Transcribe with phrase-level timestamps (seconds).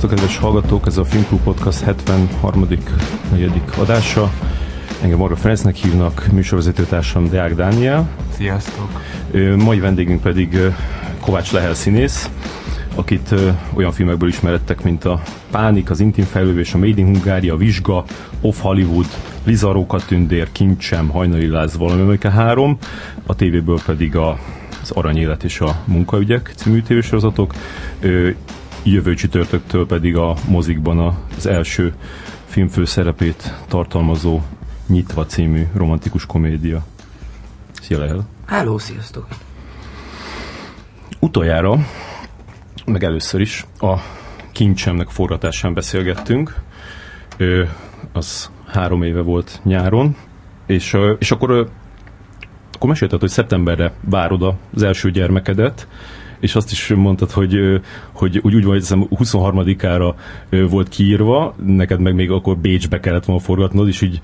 [0.00, 0.86] Szervusztok, kedves hallgatók!
[0.86, 2.66] Ez a Filmklub Podcast 73.
[3.32, 3.50] 4.
[3.78, 4.30] adása.
[5.02, 8.08] Engem Marga Ferencnek hívnak, műsorvezetőtársam Deák Dániel.
[8.36, 8.88] Sziasztok!
[9.56, 10.58] Mai vendégünk pedig
[11.20, 12.30] Kovács Lehel színész,
[12.94, 13.34] akit
[13.74, 18.04] olyan filmekből ismerettek, mint a Pánik, az Intim Fejlővés, a Made in Hungária, a Vizsga,
[18.40, 19.08] Off Hollywood,
[19.44, 22.78] Liza Rókatündér, Kincsem, Hajnali Láz, valami 3,
[23.26, 24.38] a tévéből pedig a
[24.82, 27.54] az Aranyélet és a Munkaügyek című tévésorozatok.
[28.82, 31.94] Jövő csütörtöktől pedig a mozikban az első
[32.44, 34.40] filmfőszerepét tartalmazó
[34.86, 36.84] Nyitva című romantikus komédia.
[37.80, 38.28] Szia Lehel!
[38.46, 39.26] Hello, sziasztok!
[41.18, 41.76] Utoljára,
[42.86, 43.96] meg először is a
[44.52, 46.54] kincsemnek forgatásán beszélgettünk.
[47.36, 47.70] Ő,
[48.12, 50.16] az három éve volt nyáron,
[50.66, 51.70] és, és akkor
[52.72, 55.88] akkor mesélted, hogy szeptemberre várod az első gyermekedet,
[56.40, 57.80] és azt is mondtad, hogy,
[58.12, 60.14] hogy úgy, úgy vagy, 23-ára
[60.70, 64.20] volt kiírva, neked meg még akkor Bécsbe kellett volna forgatnod, és így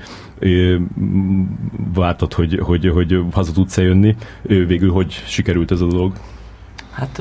[1.95, 4.17] vártad, hogy, hogy, hogy haza tudsz jönni.
[4.43, 6.13] Végül hogy sikerült ez a dolog?
[6.91, 7.19] Hát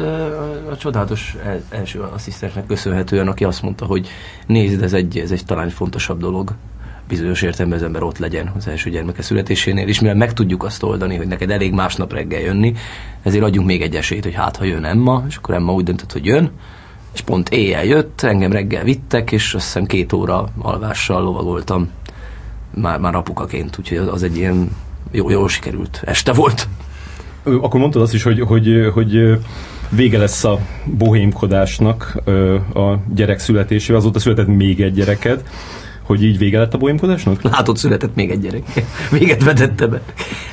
[0.70, 1.36] a csodálatos
[1.70, 4.08] első asszisztensnek köszönhetően, aki azt mondta, hogy
[4.48, 6.56] nézd, ez egy, ez egy talán fontosabb dolog,
[7.08, 10.84] bizonyos értelemben az ember ott legyen az első gyermeke születésénél, és mivel meg tudjuk azt
[10.84, 12.74] oldani, hogy neked elég másnap reggel jönni,
[13.24, 16.12] ezért adjunk még egy esélyt, hogy hát ha jön Emma, és akkor Emma úgy döntött,
[16.12, 16.52] hogy jön,
[17.14, 21.90] és pont éjjel jött, engem reggel vittek, és azt hiszem két óra alvással lovagoltam
[22.74, 24.70] már, már apukaként, úgyhogy az egy ilyen
[25.12, 26.68] jó, jól sikerült este volt.
[27.44, 29.40] Akkor mondtad azt is, hogy, hogy, hogy
[29.90, 32.18] vége lesz a bohémkodásnak
[32.74, 35.44] a gyerek születésével, azóta született még egy gyereked
[36.06, 37.42] hogy így vége lett a bohémkodásnak?
[37.42, 38.64] Látod, született még egy gyerek.
[39.12, 40.02] Véget vetette be.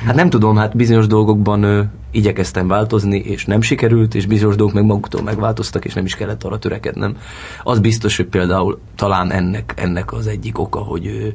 [0.05, 1.81] Hát nem tudom, hát bizonyos dolgokban ö,
[2.11, 6.43] igyekeztem változni, és nem sikerült, és bizonyos dolgok meg maguktól megváltoztak, és nem is kellett
[6.43, 7.17] arra törekednem.
[7.63, 11.27] Az biztos, hogy például talán ennek, ennek az egyik oka, hogy, ö,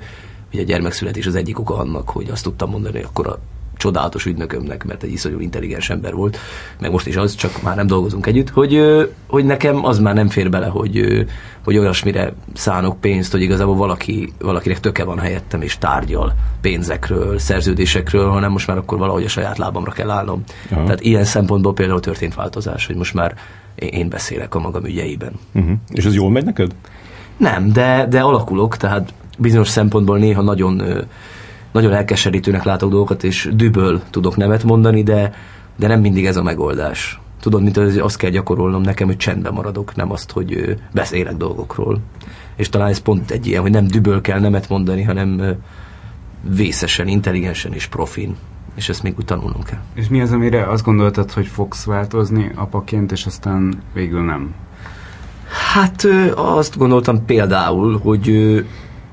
[0.50, 3.38] hogy a gyermekszületés az egyik oka annak, hogy azt tudtam mondani, hogy akkor a
[3.78, 6.38] csodálatos ügynökömnek, mert egy iszonyú intelligens ember volt,
[6.80, 8.80] meg most is az, csak már nem dolgozunk együtt, hogy,
[9.26, 11.26] hogy nekem az már nem fér bele, hogy,
[11.64, 18.28] hogy olyasmire szánok pénzt, hogy igazából valaki, valakinek töke van helyettem, és tárgyal pénzekről, szerződésekről,
[18.28, 20.42] hanem most már akkor valahogy a saját lábamra kell állnom.
[20.70, 20.84] Aha.
[20.84, 23.34] Tehát ilyen szempontból például történt változás, hogy most már
[23.74, 25.32] én beszélek a magam ügyeiben.
[25.54, 25.72] Uh-huh.
[25.90, 26.74] És ez jól megy neked?
[27.36, 30.82] Nem, de, de alakulok, tehát bizonyos szempontból néha nagyon
[31.72, 35.34] nagyon elkeserítőnek látok dolgokat, és düböl tudok nevet mondani, de,
[35.76, 37.20] de nem mindig ez a megoldás.
[37.40, 41.98] Tudod, mint az, azt kell gyakorolnom nekem, hogy csendben maradok, nem azt, hogy beszélek dolgokról.
[42.56, 45.56] És talán ez pont egy ilyen, hogy nem düböl kell nemet mondani, hanem
[46.42, 48.36] vészesen, intelligensen és profin.
[48.74, 49.78] És ezt még úgy tanulnom kell.
[49.94, 54.54] És mi az, amire azt gondoltad, hogy fogsz változni apaként, és aztán végül nem?
[55.72, 58.28] Hát azt gondoltam például, hogy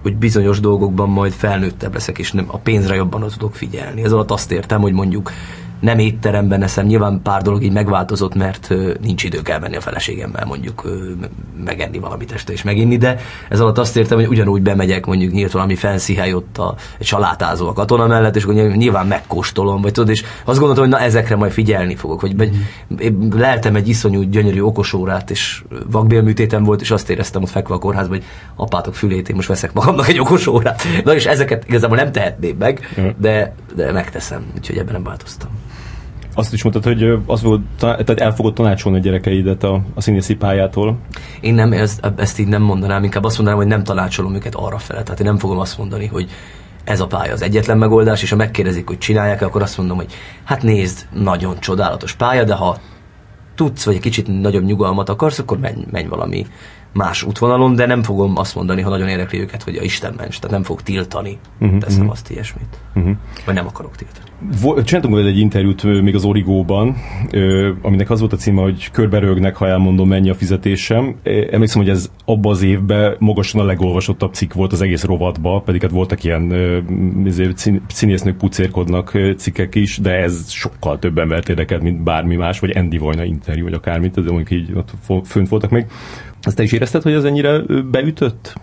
[0.06, 4.04] hogy bizonyos dolgokban majd felnőttebb leszek, és nem, a pénzre jobban tudok figyelni.
[4.04, 5.32] Ez alatt azt értem, hogy mondjuk
[5.80, 6.86] nem étteremben eszem.
[6.86, 10.84] Nyilván pár dolog így megváltozott, mert nincs idő kell menni a feleségemmel mondjuk
[11.66, 13.20] megenni valamit este és meginni, de
[13.50, 17.06] ez alatt azt értem, hogy ugyanúgy bemegyek, mondjuk nyílt valami fancy hely ott a, egy
[17.06, 21.00] salátázó a katona mellett, és akkor nyilván megkóstolom, vagy tudod, és azt gondoltam, hogy na
[21.00, 22.52] ezekre majd figyelni fogok, vagy, vagy
[23.36, 28.18] leltem egy iszonyú gyönyörű okosórát, és vakbélműtétem volt, és azt éreztem ott fekve a kórházban,
[28.18, 28.26] hogy
[28.56, 30.84] apátok fülét, én most veszek magamnak egy okosórát.
[31.04, 35.50] Na és ezeket igazából nem tehetném meg, de, de megteszem, úgyhogy ebben nem változtam.
[36.38, 40.36] Azt is mondtad, hogy az volt, tehát el fogod tanácsolni a gyerekeidet a, a színészi
[40.36, 40.98] pályától.
[41.42, 44.78] Én nem, ezt, ezt így nem mondanám, inkább azt mondanám, hogy nem tanácsolom őket arra
[44.78, 45.04] fele.
[45.04, 46.30] Tehát én nem fogom azt mondani, hogy
[46.84, 50.14] ez a pálya az egyetlen megoldás, és ha megkérdezik, hogy csinálják akkor azt mondom, hogy
[50.44, 52.78] hát nézd, nagyon csodálatos pálya, de ha
[53.56, 56.46] tudsz, vagy egy kicsit nagyobb nyugalmat akarsz, akkor menj, menj valami
[56.96, 60.40] más útvonalon, de nem fogom azt mondani, ha nagyon érdekli őket, hogy a Isten ments,
[60.40, 62.12] tehát nem fog tiltani, uh-huh, teszem uh-huh.
[62.12, 62.80] azt ilyesmit.
[62.96, 63.16] Uh-huh.
[63.46, 64.24] Vagy nem akarok tiltani.
[64.84, 66.96] Csináltunk egy interjút még az Origóban,
[67.82, 71.16] aminek az volt a címe, hogy körberögnek, ha elmondom, mennyi a fizetésem.
[71.52, 75.82] Emlékszem, hogy ez abban az évben magasan a legolvasottabb cikk volt az egész rovatba, pedig
[75.82, 76.54] hát voltak ilyen
[77.88, 82.98] színésznők pucérkodnak cikkek is, de ez sokkal több embert érdekelt, mint bármi más, vagy Andy
[82.98, 84.92] Vajna interjú, vagy akármit, de mondjuk így ott
[85.26, 85.86] fönt voltak még.
[86.46, 87.60] Azt te is érezted, hogy ez ennyire
[87.92, 88.54] beütött?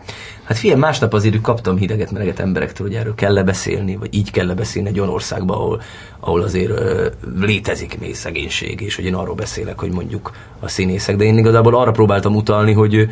[0.45, 4.47] Hát figyelj, másnap azért kaptam hideget, mereget emberektől, hogy erről kell beszélni, vagy így kell
[4.47, 5.81] beszélni egy olyan országban, ahol,
[6.21, 7.09] ahol azért ö,
[7.41, 11.77] létezik még szegénység, és hogy én arról beszélek, hogy mondjuk a színészek, de én igazából
[11.77, 13.09] arra próbáltam utalni, hogy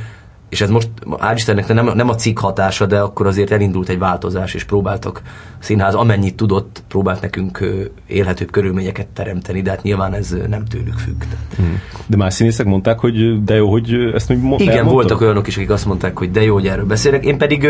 [0.51, 3.99] és ez most, hál' Istennek nem, nem a cikk hatása, de akkor azért elindult egy
[3.99, 7.65] változás, és próbáltak a színház amennyit tudott, próbált nekünk
[8.07, 11.23] élhetőbb körülményeket teremteni, de hát nyilván ez nem tőlük függ.
[11.57, 11.81] Hmm.
[12.07, 14.95] De más színészek mondták, hogy de jó, hogy ezt még mo- Igen, elmondtam?
[14.95, 17.25] voltak olyanok is, akik azt mondták, hogy de jó, hogy erről beszélek.
[17.25, 17.69] Én pedig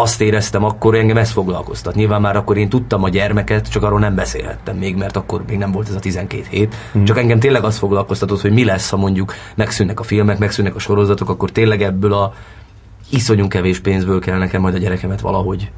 [0.00, 1.94] azt éreztem akkor, engem ez foglalkoztat.
[1.94, 5.58] Nyilván már akkor én tudtam a gyermeket, csak arról nem beszélhettem még, mert akkor még
[5.58, 6.74] nem volt ez a 12 hét.
[6.98, 7.04] Mm.
[7.04, 10.78] Csak engem tényleg az foglalkoztatott, hogy mi lesz, ha mondjuk megszűnnek a filmek, megszűnnek a
[10.78, 12.32] sorozatok, akkor tényleg ebből a
[13.10, 15.70] iszonyú kevés pénzből kell nekem majd a gyerekemet valahogy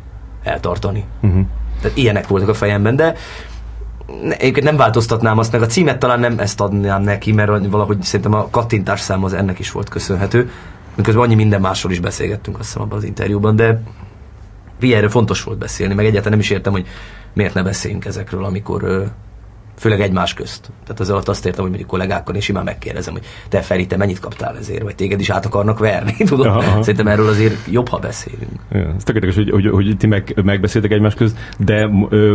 [0.43, 1.05] eltartani.
[1.27, 1.41] Mm-hmm.
[1.81, 3.15] Tehát ilyenek voltak a fejemben, de
[4.29, 8.35] egyébként nem változtatnám azt, meg a címet talán nem ezt adnám neki, mert valahogy szerintem
[8.35, 10.51] a kattintás szám az ennek is volt köszönhető.
[10.95, 13.83] Miközben annyi minden másról is beszélgettünk azt hiszem abban az interjúban, de
[14.83, 16.87] erről fontos volt beszélni, meg egyáltalán nem is értem, hogy
[17.33, 19.13] miért ne beszéljünk ezekről, amikor
[19.81, 20.71] főleg egymás közt.
[20.85, 23.97] Tehát az alatt azt értem, hogy mondjuk kollégákkal és simán megkérdezem, hogy te Feri, te
[23.97, 26.47] mennyit kaptál ezért, vagy téged is át akarnak verni, tudod?
[26.47, 26.83] Aha.
[26.83, 28.51] Szerintem erről azért jobb, ha beszélünk.
[28.73, 31.87] Ja, ez tökéletes, hogy, hogy, hogy ti meg, megbeszéltek egymás közt, de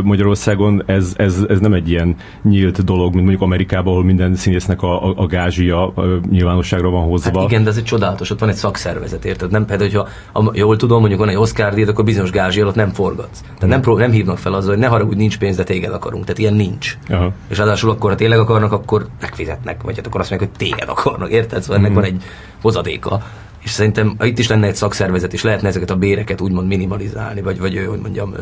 [0.03, 4.81] Magyarországon ez, ez, ez, nem egy ilyen nyílt dolog, mint mondjuk Amerikában, ahol minden színésznek
[4.81, 5.93] a, a, a gázsia
[6.29, 7.39] nyilvánosságra van hozva.
[7.39, 9.51] Hát igen, de ez egy csodálatos, ott van egy szakszervezet, érted?
[9.51, 10.07] Nem például, hogyha
[10.39, 13.41] a, jól tudom, mondjuk van egy Oscar díj, akkor bizonyos gázsi alatt nem forgatsz.
[13.41, 16.23] Tehát nem, pró- nem hívnak fel azzal, hogy ne haragudj, nincs pénz, de téged akarunk.
[16.23, 16.97] Tehát ilyen nincs.
[17.09, 17.33] Aha.
[17.47, 20.89] És ráadásul akkor, ha tényleg akarnak, akkor megfizetnek, vagy hát akkor azt mondják, hogy téged
[20.89, 21.61] akarnak, érted?
[21.61, 21.93] Szóval ennek mm.
[21.93, 22.23] van egy
[22.61, 23.21] hozadéka.
[23.63, 27.59] És szerintem itt is lenne egy szakszervezet, és lehetne ezeket a béreket úgymond minimalizálni, vagy,
[27.59, 28.33] vagy hogy mondjam,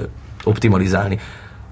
[0.43, 1.19] optimalizálni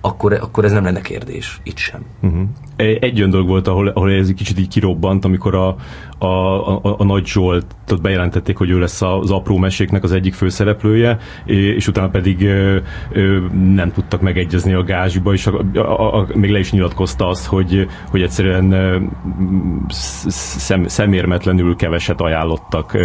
[0.01, 2.06] akkor, akkor ez nem lenne kérdés, itt sem.
[2.21, 2.42] Uh-huh.
[2.75, 5.75] Egy olyan dolog volt, ahol, ahol ez egy kicsit így kirobbant, amikor a,
[6.18, 11.18] a, a, a Nagy Zsoltot bejelentették, hogy ő lesz az apró meséknek az egyik főszereplője,
[11.45, 12.77] és utána pedig ö,
[13.12, 13.39] ö,
[13.74, 17.88] nem tudtak megegyezni a gázsiba, és a, a, a, még le is nyilatkozta azt, hogy,
[18.09, 19.09] hogy egyszerűen
[19.88, 22.98] szem, szemérmetlenül keveset ajánlottak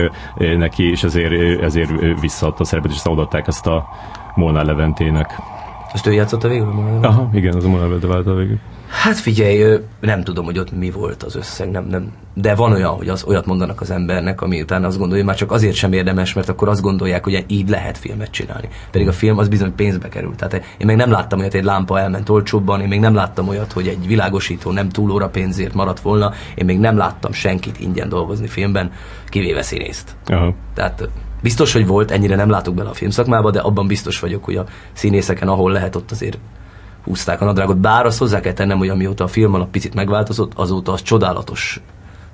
[0.57, 3.85] neki, és ezért, ezért visszaadta a szerepet, és odaadták ezt a
[4.35, 5.31] Molnár Leventének.
[5.97, 6.99] Azt ő játszotta végül?
[7.03, 8.59] Aha, igen, az a Monalvede válta végül.
[8.89, 12.13] Hát figyelj, nem tudom, hogy ott mi volt az összeg, nem, nem.
[12.35, 15.41] De van olyan, hogy az olyat mondanak az embernek, ami utána azt gondolja, hogy már
[15.41, 18.69] csak azért sem érdemes, mert akkor azt gondolják, hogy így lehet filmet csinálni.
[18.91, 20.35] Pedig a film az bizony pénzbe kerül.
[20.37, 23.49] Tehát én még nem láttam olyat, hogy egy lámpa elment olcsóbban, én még nem láttam
[23.49, 27.81] olyat, hogy egy világosító nem túl óra pénzért maradt volna, én még nem láttam senkit
[27.81, 28.93] ingyen dolgozni filmben,
[29.29, 30.17] kivéve színészt.
[30.27, 30.55] Aha.
[30.75, 31.09] Tehát
[31.47, 34.65] Biztos, hogy volt, ennyire nem látok bele a filmszakmába, de abban biztos vagyok, hogy a
[34.93, 36.39] színészeken, ahol lehet, ott azért
[37.05, 37.79] húzták a nadrágot.
[37.79, 41.81] Bár azt hozzá kell tennem, hogy amióta a film alap picit megváltozott, azóta az csodálatos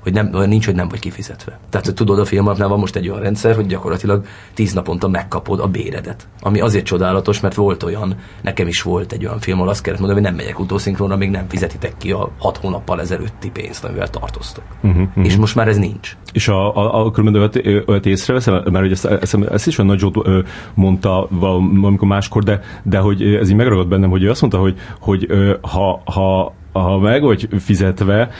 [0.02, 1.58] hogy nem, olyan nincs, hogy nem vagy kifizetve.
[1.70, 5.60] Tehát, hogy tudod, a filmapnál van most egy olyan rendszer, hogy gyakorlatilag tíz naponta megkapod
[5.60, 6.28] a béredet.
[6.40, 10.00] Ami azért csodálatos, mert volt olyan, nekem is volt egy olyan film, ahol azt kellett
[10.00, 14.08] mondani, hogy nem megyek utószinkronra, még nem fizetitek ki a hat hónappal ezelőtti pénzt, amivel
[14.08, 14.64] tartoztok.
[14.82, 15.25] Uh-huh, uh-huh.
[15.25, 16.16] És most már ez nincs.
[16.32, 19.90] És a, a, a különböző olyat, olyat észreveszem, mert hogy ezt, ezt, ezt is olyan
[19.90, 24.40] nagy Zsolt mondta valamikor máskor, de, de hogy ez így megragad bennem, hogy ő azt
[24.40, 25.26] mondta, hogy, hogy
[25.60, 28.30] ha, ha ha meg vagy fizetve,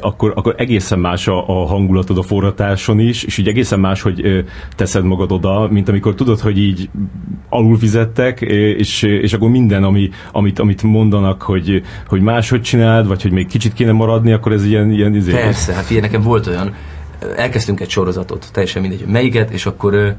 [0.00, 4.44] akkor, akkor egészen más a, a hangulatod a forratáson is, és így egészen más, hogy
[4.76, 6.90] teszed magad oda, mint amikor tudod, hogy így
[7.48, 13.22] alul fizettek, és, és akkor minden, ami, amit, amit mondanak, hogy, hogy máshogy csináld, vagy
[13.22, 14.90] hogy még kicsit kéne maradni, akkor ez ilyen...
[14.90, 15.32] ilyen izé...
[15.32, 16.74] Persze, hát figyelj, nekem volt olyan,
[17.36, 20.16] elkezdtünk egy sorozatot, teljesen mindegy, melyiket, és akkor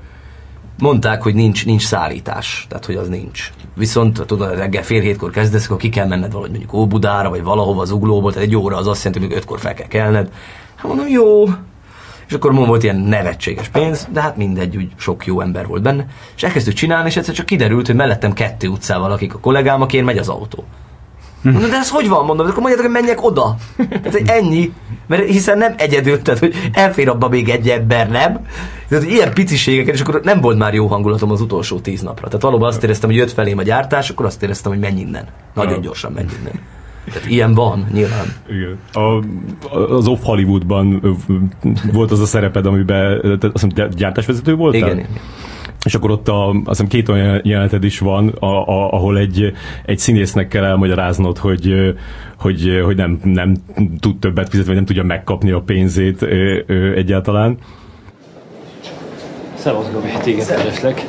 [0.79, 3.51] mondták, hogy nincs, nincs szállítás, tehát hogy az nincs.
[3.75, 7.81] Viszont tudod, reggel fél hétkor kezdesz, akkor ki kell menned valahogy mondjuk Óbudára, vagy valahova
[7.81, 10.31] az uglóból, tehát egy óra az azt jelenti, hogy ötkor fel kell kelned.
[10.75, 11.45] Hát mondom, jó.
[12.27, 15.81] És akkor mondom, volt ilyen nevetséges pénz, de hát mindegy, úgy sok jó ember volt
[15.81, 16.05] benne.
[16.35, 20.01] És elkezdtük csinálni, és egyszer csak kiderült, hogy mellettem kettő utcával akik a kollégám, aki
[20.01, 20.63] megy az autó.
[21.41, 22.25] Mondom, de ez hogy van?
[22.25, 23.55] Mondom, akkor mondjátok, hogy menjek oda.
[23.89, 24.73] Tehát, hogy ennyi.
[25.07, 28.39] Mert hiszen nem egyedül, tehát, hogy elfér abba még egy ember, nem?
[28.89, 32.27] Tehát, ilyen piciségeket, és akkor nem volt már jó hangulatom az utolsó tíz napra.
[32.27, 35.27] Tehát valóban azt éreztem, hogy jött felém a gyártás, akkor azt éreztem, hogy menj innen.
[35.53, 36.59] Nagyon gyorsan menj innen.
[37.13, 38.33] Tehát ilyen van, nyilván.
[38.49, 38.77] Igen.
[38.93, 39.23] A,
[39.93, 41.17] az Off Hollywoodban
[41.91, 44.79] volt az a szereped, amiben azt hiszem, gyártásvezető voltál?
[44.79, 45.09] Igen, igen.
[45.87, 49.53] És akkor ott a, azt hiszem két olyan jeleneted is van, a, a, ahol egy,
[49.85, 51.73] egy színésznek kell elmagyaráznod, hogy,
[52.37, 53.55] hogy, hogy nem, nem
[53.99, 57.57] tud többet fizetni, vagy nem tudja megkapni a pénzét ö, ö, egyáltalán.
[59.55, 61.05] Szevasz Gabi, téged kereslek.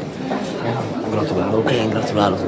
[1.11, 1.73] Gratulálok.
[1.73, 2.38] Én gratulálok.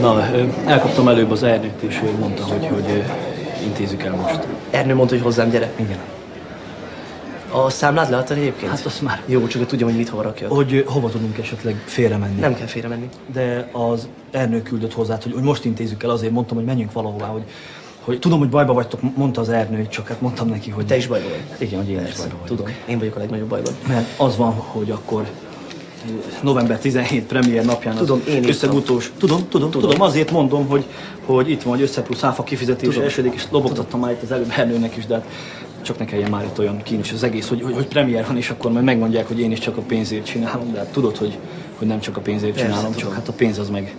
[0.00, 0.26] Na,
[0.66, 3.02] elkaptam előbb az Ernőt, és ő mondta, hogy, hogy
[3.64, 4.46] intézzük el most.
[4.70, 5.72] Ernő mondta, hogy hozzám gyere.
[5.76, 5.98] Igen.
[7.52, 8.70] A számlád leadtad egyébként?
[8.70, 9.22] Hát azt már.
[9.26, 10.48] Jó, csak tudja, hogy mit hova rakja.
[10.48, 12.40] Hogy hova tudunk esetleg félre menni.
[12.40, 13.08] Nem kell félre menni.
[13.32, 17.26] De az Ernő küldött hozzá, hogy, hogy most intézzük el, azért mondtam, hogy menjünk valahová,
[17.26, 17.42] hogy
[18.00, 20.86] hogy tudom, hogy bajba vagytok, mondta az Ernő, csak hát mondtam neki, hogy...
[20.86, 21.68] Te is bajba vagy.
[21.68, 22.56] Igen, hogy én is Persze, bajba vagyok.
[22.56, 23.72] Tudom, én vagyok a legnagyobb bajban.
[23.88, 25.26] Mert az van, hogy akkor
[26.42, 28.50] november 17 premier napján az Tudom, én írtam.
[28.50, 29.12] összegutós.
[29.18, 30.84] Tudom, tudom, tudom, tudom, azért mondom, hogy,
[31.24, 33.08] hogy itt van, hogy össze plusz áfa kifizetés Tudom.
[33.08, 35.24] esedik, és lobogtattam már itt az előbb Ernőnek is, de hát
[35.82, 38.50] csak ne kelljen már itt olyan kínos az egész, hogy, hogy, hogy premier van, és
[38.50, 41.38] akkor majd megmondják, hogy én is csak a pénzért csinálom, de hát tudod, hogy,
[41.78, 43.08] hogy nem csak a pénzért Persze, csinálom, tudom.
[43.08, 43.94] csak hát a pénz az meg,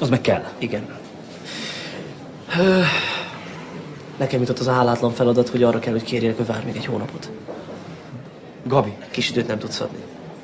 [0.00, 0.44] az meg kell.
[0.58, 0.88] Igen.
[2.58, 2.80] Ö,
[4.16, 6.84] Nekem jutott az a hálátlan feladat, hogy arra kell, hogy kérjél, hogy várj még egy
[6.84, 7.30] hónapot.
[8.62, 9.98] Gabi, Kis időt nem tudsz adni.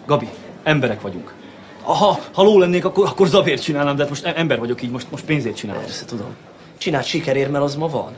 [0.06, 0.28] Gabi,
[0.62, 1.34] emberek vagyunk.
[1.82, 5.10] Ha, ha ló lennék, akkor, akkor zabért csinálnám, de hát most ember vagyok így, most,
[5.10, 5.82] most pénzért csinálom.
[5.82, 6.34] Persze, tudom.
[6.78, 8.12] Csináld sikerért, mert az ma van.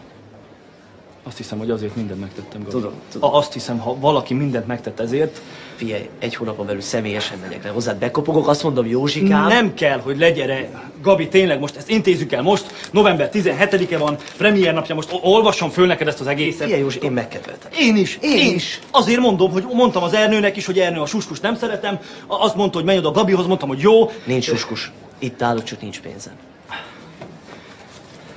[1.27, 2.71] Azt hiszem, hogy azért mindent megtettem, Gabi.
[2.71, 3.35] Tudom, tudom.
[3.35, 5.41] Azt hiszem, ha valaki mindent megtett ezért,
[5.77, 9.47] Figyelj, egy hónapon belül személyesen megyek le hozzád, bekopogok, azt mondom, Józsikám.
[9.47, 10.83] nem kell, hogy legyen -e.
[11.03, 15.71] Gabi, tényleg most ezt intézzük el most, november 17-e van, premier napja, most ol- olvassam
[15.71, 16.63] föl neked ezt az egészet.
[16.63, 17.71] Figyelj, Józsi, én megkedveltem.
[17.79, 18.81] Én is, Én én, is.
[18.91, 21.99] Azért mondom, hogy mondtam az Ernőnek is, hogy Ernő a suskus nem szeretem.
[22.27, 24.11] Azt mondta, hogy menj oda a Gabihoz, mondtam, hogy jó.
[24.25, 24.93] Nincs suskus.
[25.19, 26.33] Itt állok, csak nincs pénzem.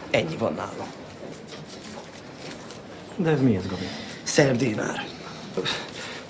[0.10, 0.97] Ennyi van nálam.
[3.18, 3.88] De ez mi ez, Gabi?
[4.24, 5.04] Szerdinár.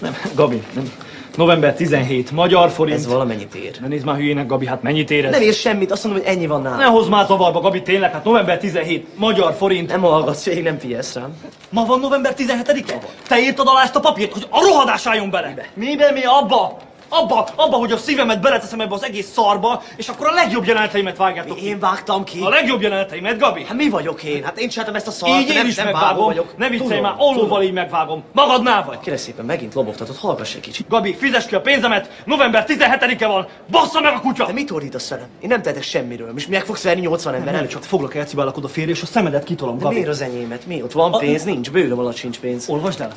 [0.02, 0.92] Nem, Gabi, nem.
[1.36, 2.98] November 17, magyar forint.
[2.98, 3.78] Ez valamennyit ér.
[3.82, 5.32] Ne nézd már hülyének, Gabi, hát mennyit ér ez?
[5.32, 6.78] Nem ér semmit, azt mondom, hogy ennyi van nálam.
[6.78, 9.90] Ne hozz már zavarba, Gabi, tényleg, hát november 17, magyar forint.
[9.90, 11.36] Nem hallgatsz, végig nem figyelsz rám.
[11.70, 12.98] Ma van november 17-e?
[13.28, 15.54] Te írtad alá ezt a papírt, hogy a rohadás álljon bele!
[15.74, 16.24] Miben mi?
[16.24, 16.78] Abba!
[17.10, 21.18] Abba, abba, hogy a szívemet beleteszem ebbe az egész szarba, és akkor a legjobb jeleneteimet
[21.18, 21.66] vágjátok ki.
[21.66, 22.40] Én vágtam ki.
[22.42, 23.64] A legjobb jeleneteimet, Gabi!
[23.64, 24.44] Hát mi vagyok én?
[24.44, 26.26] Hát én csináltam ezt a szart, így én nem, is nem megvágom.
[26.26, 26.58] vagyok.
[26.58, 27.62] Ne viccelj már, tudom.
[27.62, 28.24] így megvágom.
[28.32, 29.00] Magadnál vagy.
[29.00, 30.88] Kérlek szépen, megint lobogtatod, hallgass egy kicsit.
[30.88, 34.46] Gabi, fizes ki a pénzemet, november 17-e van, bassza meg a kutya!
[34.46, 35.28] Te mit ordítasz velem?
[35.40, 36.32] Én nem tehetek semmiről.
[36.34, 37.70] Most meg fogsz verni 80 ember Nem, előtt?
[37.72, 39.96] csak foglak elcibálok oda férje, és a szemedet kitolom, De Gabi.
[39.96, 40.66] miért az enyémet?
[40.66, 40.82] Mi?
[40.82, 41.44] Ott van pénz?
[41.44, 41.72] Nincs.
[41.72, 42.70] Bőröm alatt sincs pénz.
[42.70, 43.12] Olvasd el.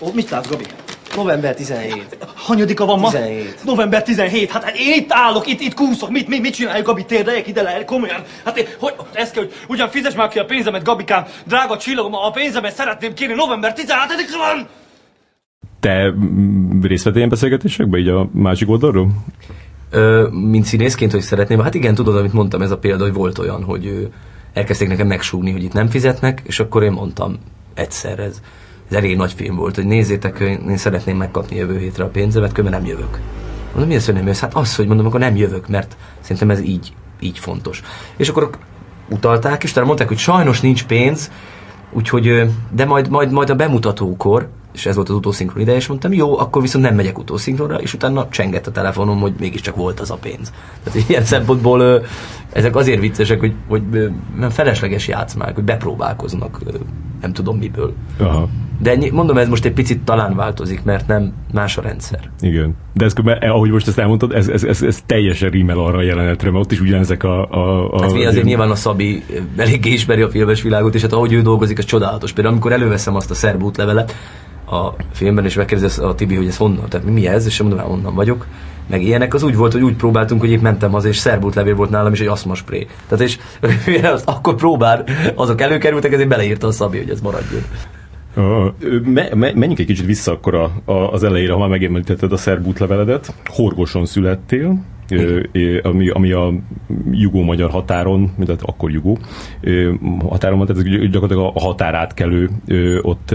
[0.00, 0.64] Ó, mit látsz, Gabi?
[1.16, 2.16] November 17.
[2.34, 3.10] Hanyadika van ma?
[3.10, 3.64] 17.
[3.64, 4.50] November 17.
[4.50, 6.10] Hát én itt állok, itt, itt kúszok.
[6.10, 7.04] Mit, mit, mit csináljuk, Gabi?
[7.04, 8.22] Térdeljek ide le, komolyan.
[8.44, 11.24] Hát én, hogy, ez kell, hogy ugyan fizes már ki a pénzemet, Gabikám.
[11.46, 14.68] Drága csillagom, a pénzemet szeretném kérni november 17 van.
[15.80, 19.08] Te mm, részt vettél ilyen beszélgetésekbe, így a másik oldalról?
[19.90, 23.38] Ö, mint színészként, hogy szeretném, hát igen, tudod, amit mondtam, ez a példa, hogy volt
[23.38, 24.08] olyan, hogy
[24.52, 27.38] elkezdték nekem megsúgni, hogy itt nem fizetnek, és akkor én mondtam
[27.74, 28.40] egyszer, ez,
[28.90, 32.80] ez elég nagy film volt, hogy nézzétek, én szeretném megkapni jövő hétre a pénzemet, különben
[32.80, 33.20] nem jövök.
[33.70, 34.40] Mondom, mi az, hogy nem jössz?
[34.40, 37.82] Hát az, hogy mondom, akkor nem jövök, mert szerintem ez így, így fontos.
[38.16, 38.50] És akkor
[39.08, 41.30] utalták, és talán mondták, hogy sajnos nincs pénz,
[41.92, 46.12] úgyhogy, de majd, majd, majd a bemutatókor, és ez volt az utószinkron ideje, és mondtam,
[46.12, 50.10] jó, akkor viszont nem megyek utószinkronra, és utána csengett a telefonom, hogy mégiscsak volt az
[50.10, 50.52] a pénz.
[50.82, 52.04] Tehát ilyen szempontból
[52.52, 53.82] ezek azért viccesek, hogy, hogy
[54.36, 56.60] nem felesleges játszmák, hogy bepróbálkoznak,
[57.20, 57.94] nem tudom miből.
[58.18, 58.48] Aha,
[58.82, 62.30] De mondom, ez most egy picit talán változik, mert nem más a rendszer.
[62.40, 62.76] igen.
[62.94, 66.02] De ez, eh, ahogy most ezt elmondtad, ez, ez, ez, ez teljesen rímel arra a
[66.02, 67.50] jelenetre, mert ott is ugyanezek a...
[67.50, 71.02] a, a Hát mi azért nyilván a Szabi ö, eléggé ismeri a filmes világot, és
[71.02, 72.32] hát ahogy ő dolgozik, az csodálatos.
[72.32, 74.14] Például amikor előveszem azt a szerb útlevelet
[74.70, 77.92] a filmben, és megkérdezi a Tibi, hogy ez honnan, tehát mi ez, és mondom, hogy
[77.92, 78.46] onnan vagyok.
[78.86, 81.74] Meg ilyenek, az úgy volt, hogy úgy próbáltunk, hogy épp mentem az, és szerb útlevél
[81.74, 82.86] volt nálam, és egy aszmaspré.
[83.08, 83.38] Tehát és
[84.02, 87.62] azt akkor próbál, azok előkerültek, ezért beleírta a Szabi, hogy ez maradjon.
[89.04, 92.36] Me, me, menjünk egy kicsit vissza akkor a, a, az elejére, ha már megemlítetted a
[92.36, 93.34] szerb útleveledet.
[93.44, 94.84] Horgoson születtél,
[95.82, 96.52] ami, ami a
[97.10, 99.18] jugó-magyar határon, tehát akkor jugó
[100.28, 102.50] határon van, tehát ez gyakorlatilag a határátkelő
[103.02, 103.34] ott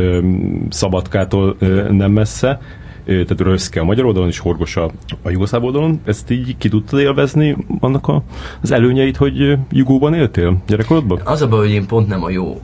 [0.69, 1.55] Szabadkától
[1.89, 2.59] nem messze,
[3.05, 4.89] tehát Röszke a magyar oldalon és Horgos a,
[5.21, 5.99] a jugoszláv oldalon.
[6.05, 8.23] Ezt így ki tudtad élvezni annak a,
[8.61, 11.21] az előnyeit, hogy jugóban éltél gyerekkorodban?
[11.23, 12.61] Az a baj, hogy én pont nem a jó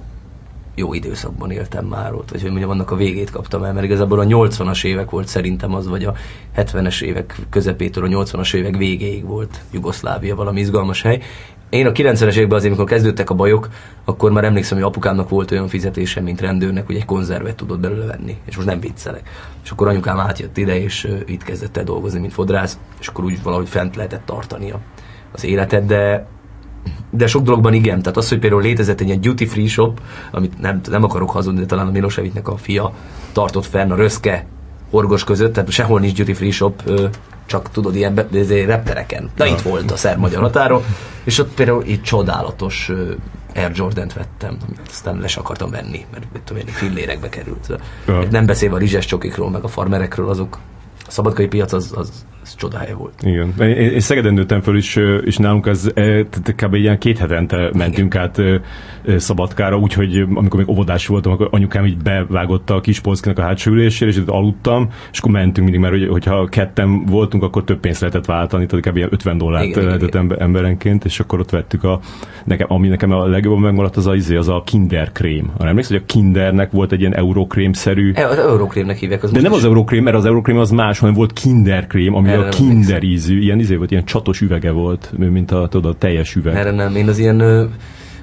[0.76, 4.20] jó időszakban éltem már ott, vagy hogy mondjam, annak a végét kaptam el, mert igazából
[4.20, 6.14] a 80-as évek volt szerintem az, vagy a
[6.56, 11.22] 70-es évek közepétől a 80-as évek végéig volt Jugoszlávia valami izgalmas hely.
[11.70, 13.70] Én a 90-es években azért, amikor kezdődtek a bajok,
[14.06, 18.06] akkor már emlékszem, hogy apukámnak volt olyan fizetése, mint rendőrnek, hogy egy konzervet tudott belőle
[18.06, 19.30] venni, és most nem viccelek.
[19.64, 23.44] És akkor anyukám átjött ide, és itt kezdett el dolgozni, mint fodrász, és akkor úgy
[23.44, 24.80] valahogy fent lehetett tartani a,
[25.32, 26.28] az életet, de
[27.12, 30.02] de sok dologban igen, tehát az, hogy például létezett egy ilyen duty free shop,
[30.32, 32.94] amit nem, nem akarok hazudni, de talán a Milosevicnek a fia
[33.32, 34.46] tartott fenn a Röszke
[34.90, 36.92] Horgos között, tehát sehol nincs duty free shop,
[37.46, 38.26] csak tudod, ilyen be,
[38.66, 39.30] reptereken.
[39.36, 40.84] De itt volt a szerb-magyar határon,
[41.24, 42.92] és ott például egy csodálatos
[43.56, 47.80] Air Jordan-t vettem, amit aztán les akartam venni, mert mit tudom én, fillérekbe került.
[48.08, 48.24] Ja.
[48.30, 50.60] Nem beszélve a rizses csokikról, meg a farmerekről, azok
[51.08, 53.14] a szabadkai piac az, az ez csodája volt.
[53.24, 53.54] Igen.
[53.60, 54.96] Én, én Szegeden nőttem föl is,
[55.26, 56.24] és nálunk ez e,
[56.56, 56.74] kb.
[56.74, 58.56] ilyen két hetente mentünk át ö,
[59.04, 63.42] ö, Szabadkára, úgyhogy amikor még óvodás voltam, akkor anyukám így bevágott a kis polszkinak a
[63.42, 67.64] hátsó ülésére, és ott aludtam, és akkor mentünk mindig, mert hogy- hogyha ketten voltunk, akkor
[67.64, 68.96] több pénzt lehetett váltani, tehát kb.
[68.98, 70.22] ilyen 50 dollárt Igen, igen, lehetett igen.
[70.22, 72.00] ember, emberenként, és akkor ott vettük a,
[72.46, 75.52] nekem, ami nekem a legjobban megmaradt, az a, izé, az a Kinder krém.
[75.58, 79.24] Arra emlékszel, hogy a Kindernek volt egy ilyen eurókrém-szerű E, Az Eurokrémnek hívják.
[79.24, 82.30] Az de nem is- az Eurokrém, mert az Eurokrém az más, hanem volt Kinderkrém, ami
[82.32, 85.98] Erre a Kinder ízű, ilyen izé volt, ilyen csatos üvege volt, mint a, tudod, a
[85.98, 86.56] teljes üveg.
[86.56, 87.66] Erre nem, én az ilyen ö,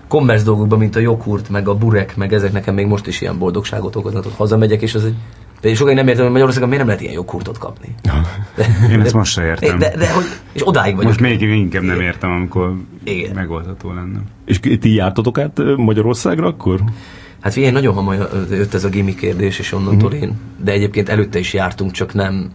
[0.08, 3.38] commerce dolgokban, mint a joghurt, meg a burek, meg ezek nekem még most is ilyen
[3.38, 5.14] boldogságot okoznak, hogy hazamegyek, és az egy
[5.60, 7.94] de sokáig nem értem, hogy Magyarországon miért nem lehet ilyen joghurtot kapni.
[8.02, 9.78] De, Én ezt most se értem.
[9.78, 11.10] De, de, hogy, és odáig vagyok.
[11.10, 12.74] Most még inkább nem értem, amikor
[13.04, 13.34] Igen.
[13.34, 14.18] megoldható lenne.
[14.44, 16.80] És ti jártatok át Magyarországra akkor?
[17.40, 20.32] Hát figyelj, nagyon hamar jött ez a gimi kérdés, és onnantól én.
[20.64, 22.50] De egyébként előtte is jártunk, csak nem.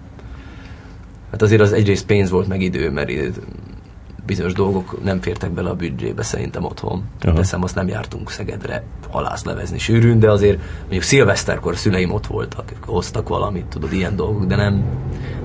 [1.33, 3.11] Hát azért az egyrészt pénz volt, meg idő, mert
[4.25, 7.03] bizonyos dolgok nem fértek bele a büdzsébe szerintem otthon.
[7.21, 7.35] Aha.
[7.35, 13.27] Teszem, azt nem jártunk Szegedre halászlevezni sűrűn, de azért mondjuk szilveszterkor szüleim ott voltak, hoztak
[13.27, 14.83] valamit, tudod, ilyen dolgok, de nem,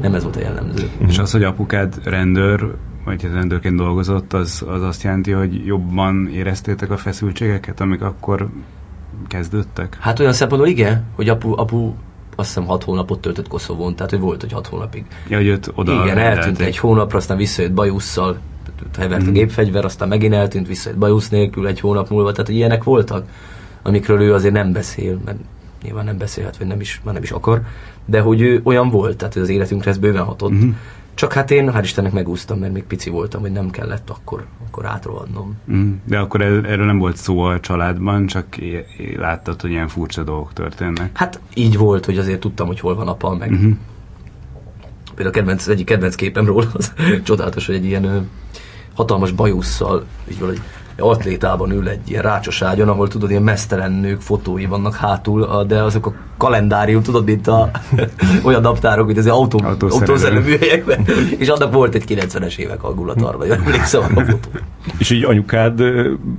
[0.00, 0.90] nem ez volt a jellemző.
[1.07, 6.90] És az, hogy apukád rendőr, vagy rendőrként dolgozott, az, az azt jelenti, hogy jobban éreztétek
[6.90, 8.49] a feszültségeket, amik akkor
[9.28, 9.97] kezdődtek?
[10.00, 11.92] Hát olyan szempontból igen, hogy apu, apu
[12.38, 15.71] azt hiszem hat hónapot töltött Koszovón, tehát hogy volt, hogy hat hónapig Ja, hogy őt
[15.75, 18.38] oda Igen, eltűnt egy hónapra, aztán visszajött bajusszal,
[18.99, 22.85] hevert a gépfegyver, aztán megint eltűnt, visszajött bajusz nélkül egy hónap múlva, tehát hogy ilyenek
[22.85, 23.28] voltak,
[23.83, 25.38] amikről ő azért nem beszél, mert
[25.83, 27.62] nyilván nem beszélhet, vagy nem is, már nem is akar,
[28.04, 30.50] de hogy ő olyan volt, tehát hogy az életünkre ez bőven hatott.
[30.50, 30.68] Mhm.
[31.19, 34.87] Csak hát én, hál' Istennek megúsztam, mert még pici voltam, hogy nem kellett akkor, akkor
[34.87, 35.57] átrohannom.
[35.73, 39.71] Mm, De akkor el- erről nem volt szó a családban, csak é- é- láttad, hogy
[39.71, 41.11] ilyen furcsa dolgok történnek.
[41.19, 43.71] Hát így volt, hogy azért tudtam, hogy hol van apa, meg Mhm.
[45.15, 46.93] például kedvenc, az egyik kedvenc képem róla, az
[47.25, 48.19] csodálatos, hogy egy ilyen ö,
[48.95, 50.61] hatalmas bajusszal, így valahogy
[51.00, 55.82] atlétában ül egy ilyen rácsos ágyon, ahol tudod, ilyen mesztelen nők fotói vannak hátul, de
[55.82, 57.71] azok a kalendárium, tudod, mint a
[58.47, 60.00] olyan naptárok, mint az autó, Autószerelő.
[60.00, 61.04] autószerelőműhelyekben,
[61.39, 64.49] és annak volt egy 90-es évek angulatarva, jól emlékszem a fotó.
[64.99, 65.82] És így anyukád,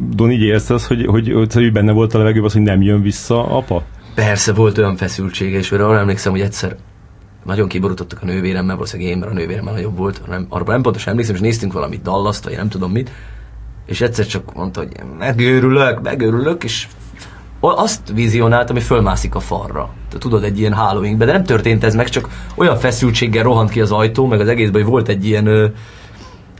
[0.10, 2.82] Don, így érezte az, hogy, hogy, hogy, hogy benne volt a levegőben az, hogy nem
[2.82, 3.84] jön vissza apa?
[4.16, 6.76] Persze volt olyan feszültsége, és arra emlékszem, hogy egyszer
[7.46, 11.12] nagyon kiborítottak a nővéremmel, valószínűleg én, mert a nővéremmel nagyobb volt, nem, arra nem pontosan
[11.12, 13.12] emlékszem, és néztünk valamit dallaszt, vagy nem tudom mit,
[13.90, 16.88] és egyszer csak mondta, hogy megőrülök, megőrülök, és
[17.60, 19.90] azt vizionáltam, hogy fölmászik a falra.
[20.10, 23.82] Te tudod, egy ilyen hálóinkbe, de nem történt ez meg, csak olyan feszültséggel rohant ki
[23.82, 25.66] az ajtó, meg az egészben, hogy volt egy ilyen ö,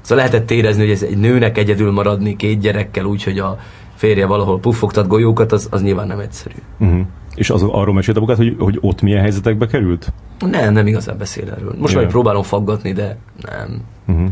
[0.02, 3.58] Szóval lehetett érezni, hogy ez egy nőnek egyedül maradni két gyerekkel, úgyhogy a
[3.96, 6.56] férje valahol puffogtat golyókat, az, az nyilván nem egyszerű.
[6.80, 7.00] Uh-huh.
[7.36, 10.14] És az, arról mesélt apukát, hogy, hogy ott milyen helyzetekbe került?
[10.40, 11.76] Nem, nem igazán beszél erről.
[11.78, 12.00] Most Ja.
[12.00, 13.82] már próbálom faggatni, de nem.
[14.08, 14.30] Uh-huh.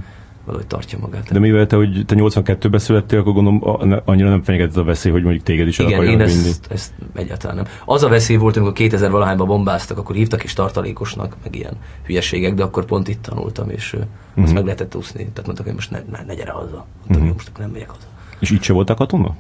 [0.48, 1.32] Valahogy tartja magát.
[1.32, 3.62] De mivel te, hogy te 82-ben születtél, akkor gondolom
[4.06, 6.22] annyira nem fenyegetett a veszély, hogy mondjuk téged is el Igen, én vinni.
[6.48, 7.66] ezt, ezt egyáltalán nem.
[7.86, 11.74] Az a veszély volt, amikor 2000 valahányban bombáztak, akkor hívtak is tartalékosnak, meg ilyen
[12.06, 14.00] hülyeségek, de akkor pont itt tanultam, és uh,
[14.34, 14.46] Mhm.
[14.46, 15.20] azt meg lehetett úszni.
[15.20, 16.86] Tehát mondtak, hogy most ne, ne, ne gyere haza.
[17.08, 18.06] Mondtam, jó, most nem megyek haza.
[18.40, 19.36] És itt se voltál katona?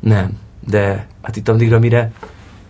[0.00, 2.12] Nem, de hát itt addigra, mire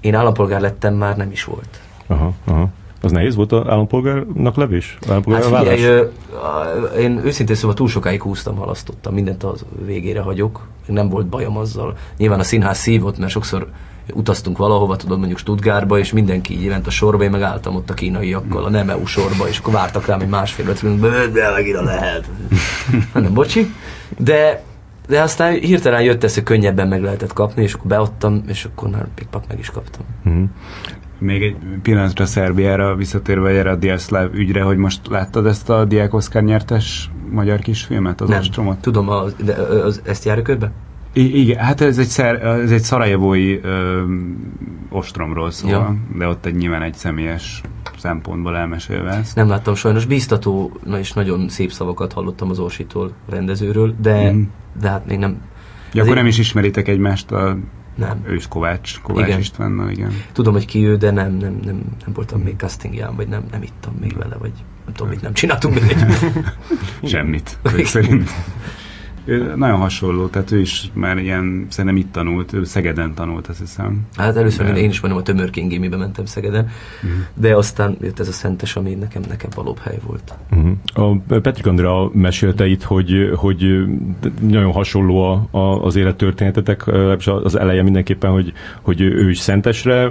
[0.01, 1.81] én állampolgár lettem, már nem is volt.
[2.07, 2.69] Aha, aha.
[3.07, 4.99] Az nehéz volt az állampolgárnak levés?
[5.09, 10.21] Állampolgár Hát figyelj, ö, a- én őszintén szóval túl sokáig húztam, halasztottam, mindent az végére
[10.21, 11.97] hagyok, nem volt bajom azzal.
[12.17, 13.69] Nyilván a színház szívott, mert sokszor
[14.13, 17.91] utaztunk valahova, tudod, mondjuk Stuttgartba, és mindenki így ment a sorba, én meg álltam ott
[17.91, 21.01] a kínaiakkal, a nem EU sorba, és akkor vártak rám egy másfél öt
[21.33, 22.31] de, megint lehet.
[23.15, 23.75] Nem, bocsi.
[24.19, 24.63] De,
[25.09, 28.89] de aztán hirtelen jött ez, hogy könnyebben meg lehetett kapni, és akkor beadtam, és akkor
[28.89, 30.05] már pikpak meg is kaptam.
[30.25, 30.45] Uh-huh.
[31.19, 36.15] Még egy pillanatra Szerbiára visszatérve erre a Diaszláv ügyre, hogy most láttad ezt a Diák
[36.15, 38.79] Oszkár nyertes magyar kisfilmet, az Nem, Ostromot?
[38.79, 40.73] tudom, az, de, az, ezt járja körbe?
[41.13, 44.03] I- igen, hát ez egy, szer, ez egy szarajevói ö,
[44.91, 45.97] ostromról szól, Ja.
[46.19, 47.61] de ott egy nyilván egy személyes
[47.99, 49.37] szempontból elmesélve ezt.
[49.37, 50.05] Nem láttam sajnos.
[50.07, 54.41] Bíztató na és nagyon szép szavakat hallottam az Orsitól, rendezőről, de, Mhm.
[54.81, 55.37] de hát még nem...
[55.93, 57.57] Ja, akkor nem is ismeritek egymást a
[57.97, 58.23] Nem.
[58.27, 59.39] ős Kovács, Kovács Igen.
[59.39, 60.23] Istvánnal, igen.
[60.33, 63.63] Tudom, hogy ki ő, de nem, nem, nem, nem voltam még castingján, vagy nem, nem
[63.63, 64.53] ittam még vele, vagy
[64.85, 66.05] nem tudom, mit nem csináltunk még egy.
[67.11, 68.31] Semmit, szerint.
[69.29, 73.59] Ő nagyon hasonló, tehát ő is már ilyen, szerintem itt tanult, ő Szegeden tanult, azt
[73.59, 74.01] hiszem.
[74.17, 74.81] Hát először de...
[74.81, 76.69] én is majdnem a Tömörkén Gimibe mentem Szegeden,
[77.03, 77.19] uh-huh.
[77.35, 80.35] de aztán jött ez a Szentes, ami nekem, nekem valóbb hely volt.
[80.51, 81.17] Uh-huh.
[81.29, 83.85] A Petrik Andrea mesélte itt, hogy, hogy
[84.41, 86.87] nagyon hasonló a, a, az élettörténetetek,
[87.25, 90.11] az eleje mindenképpen, hogy, hogy ő is Szentesre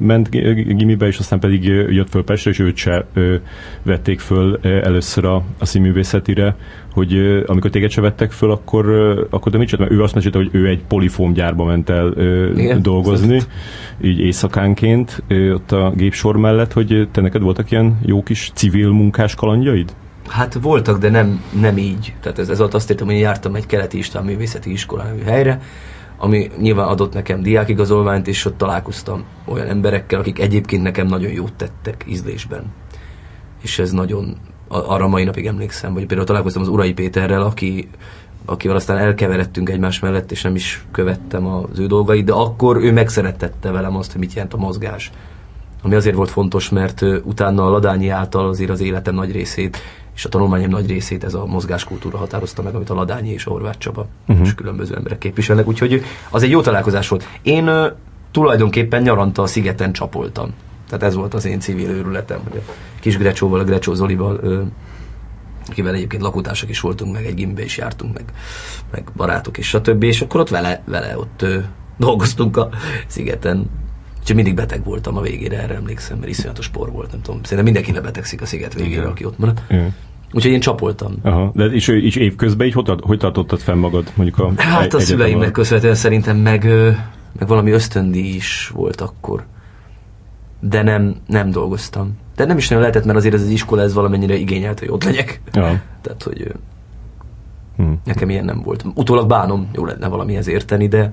[0.00, 0.28] ment
[0.76, 3.06] gimibe, és aztán pedig jött föl Pestre, és őt se
[3.82, 6.56] vették föl először a, a színművészetire,
[6.96, 8.86] hogy amikor téged se vettek föl, akkor,
[9.30, 9.78] akkor de mit?
[9.78, 12.12] Mert ő azt mesélte, hogy ő egy polifómgyárba ment el
[12.56, 13.54] Igen, dolgozni, szóval.
[14.02, 15.22] így éjszakánként,
[15.54, 19.94] ott a gépsor mellett, hogy te neked voltak ilyen jó kis civil munkás kalandjaid?
[20.28, 22.14] Hát voltak, de nem, nem így.
[22.20, 25.60] Tehát ez, ez alatt azt értem, hogy jártam egy keleti István művészeti iskola nevű helyre,
[26.18, 31.52] ami nyilván adott nekem diákigazolványt, és ott találkoztam olyan emberekkel, akik egyébként nekem nagyon jót
[31.52, 32.64] tettek ízlésben.
[33.62, 34.36] És ez nagyon,
[34.68, 37.88] arra mai napig emlékszem, vagy például találkoztam az Urai Péterrel, aki,
[38.44, 42.92] akivel aztán elkeveredtünk egymás mellett, és nem is követtem az ő dolgait, de akkor ő
[42.92, 45.10] megszerettette velem azt, hogy mit jelent a mozgás.
[45.82, 49.78] Ami azért volt fontos, mert utána a Ladányi által azért az életem nagy részét
[50.16, 53.50] és a tanulmányom nagy részét ez a mozgáskultúra határozta meg, amit a Ladányi és a
[53.50, 54.46] Horváth Csaba uh-huh.
[54.46, 55.66] és különböző emberek képviselnek.
[55.66, 57.24] Úgyhogy az egy jó találkozás volt.
[57.42, 57.70] Én
[58.30, 60.50] tulajdonképpen nyaranta a szigeten csapoltam.
[60.88, 64.40] Tehát ez volt az én civil őrületem, hogy a kis Grecsóval, a Grecsó Zolival,
[65.68, 68.24] akivel egyébként lakótársak is voltunk, meg egy gimbe is jártunk, meg,
[68.90, 70.02] meg barátok és stb.
[70.02, 71.64] És akkor ott vele, vele ott uh,
[71.96, 72.68] dolgoztunk a
[73.06, 73.70] szigeten.
[74.20, 77.40] Úgyhogy mindig beteg voltam a végére, erre emlékszem, mert iszonyatos spor volt, nem tudom.
[77.42, 79.10] Szerintem mindenki lebetegszik a sziget végére, Igen.
[79.10, 79.62] aki ott maradt.
[79.68, 79.94] Igen.
[80.32, 81.14] Úgyhogy én csapoltam.
[81.22, 81.50] Aha.
[81.54, 84.12] De és, és évközben így hogy, hogy tartottad fenn magad?
[84.14, 86.64] Mondjuk a hát a szüleimnek köszönhetően szerintem meg,
[87.38, 89.44] meg valami ösztöndi is volt akkor.
[90.68, 92.18] De nem, nem dolgoztam.
[92.36, 95.04] De nem is nagyon lehetett, mert azért ez az iskola ez valamennyire igényelt, hogy ott
[95.04, 95.40] legyek.
[95.52, 95.62] Ja.
[96.02, 96.52] Tehát, hogy
[97.76, 98.00] hmm.
[98.04, 98.84] nekem ilyen nem volt.
[98.94, 101.12] Utólag bánom, jó lenne valamihez érteni, de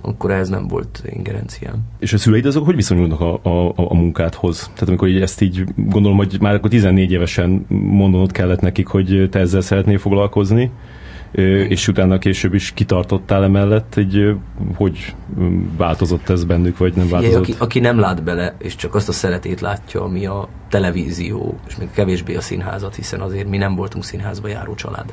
[0.00, 1.74] akkor ez nem volt ingerenciám.
[1.98, 4.70] És a szüleid azok hogy viszonyulnak a, a, a munkádhoz?
[4.74, 9.28] Tehát amikor így ezt így gondolom, hogy már akkor 14 évesen mondanod kellett nekik, hogy
[9.30, 10.70] te ezzel szeretnél foglalkozni,
[11.68, 14.34] és utána később is kitartottál emellett, így
[14.74, 15.14] hogy
[15.76, 17.42] változott ez bennük, vagy nem változott?
[17.42, 21.76] aki, aki nem lát bele, és csak azt a szeretét látja, ami a televízió, és
[21.76, 25.12] még kevésbé a színházat, hiszen azért mi nem voltunk színházba járó család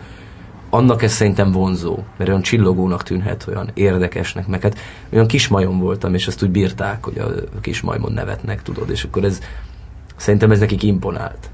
[0.70, 4.78] annak ez szerintem vonzó, mert olyan csillogónak tűnhet, olyan érdekesnek, meg hát
[5.10, 9.40] olyan kismajom voltam, és azt úgy bírták, hogy a kismajmon nevetnek, tudod, és akkor ez
[10.16, 11.50] szerintem ez nekik imponált.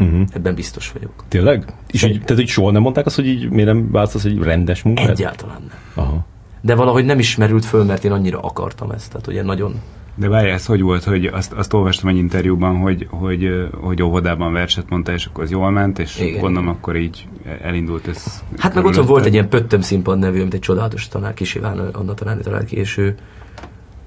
[0.00, 0.22] Uh-huh.
[0.32, 1.12] Ebben biztos vagyok.
[1.28, 1.64] Tényleg?
[1.90, 4.82] És így, tehát, hogy soha nem mondták azt, hogy így miért nem változ, hogy rendes
[4.82, 5.08] munka?
[5.08, 6.04] Egyáltalán nem.
[6.04, 6.26] Aha.
[6.60, 9.10] De valahogy nem ismerült föl, mert én annyira akartam ezt.
[9.10, 9.74] Tehát ugye nagyon
[10.20, 14.52] de várjál, ez hogy volt, hogy azt, azt olvastam egy interjúban, hogy, hogy, hogy óvodában
[14.52, 16.40] verset mondta, és akkor az jól ment, és Igen.
[16.40, 17.28] gondolom akkor így
[17.62, 18.42] elindult ez.
[18.58, 21.78] Hát meg otthon volt egy ilyen Pöttöm színpad nevű, amit egy csodálatos tanár, Kis Iván,
[21.78, 23.14] Anna tanárni talált ki, és ő,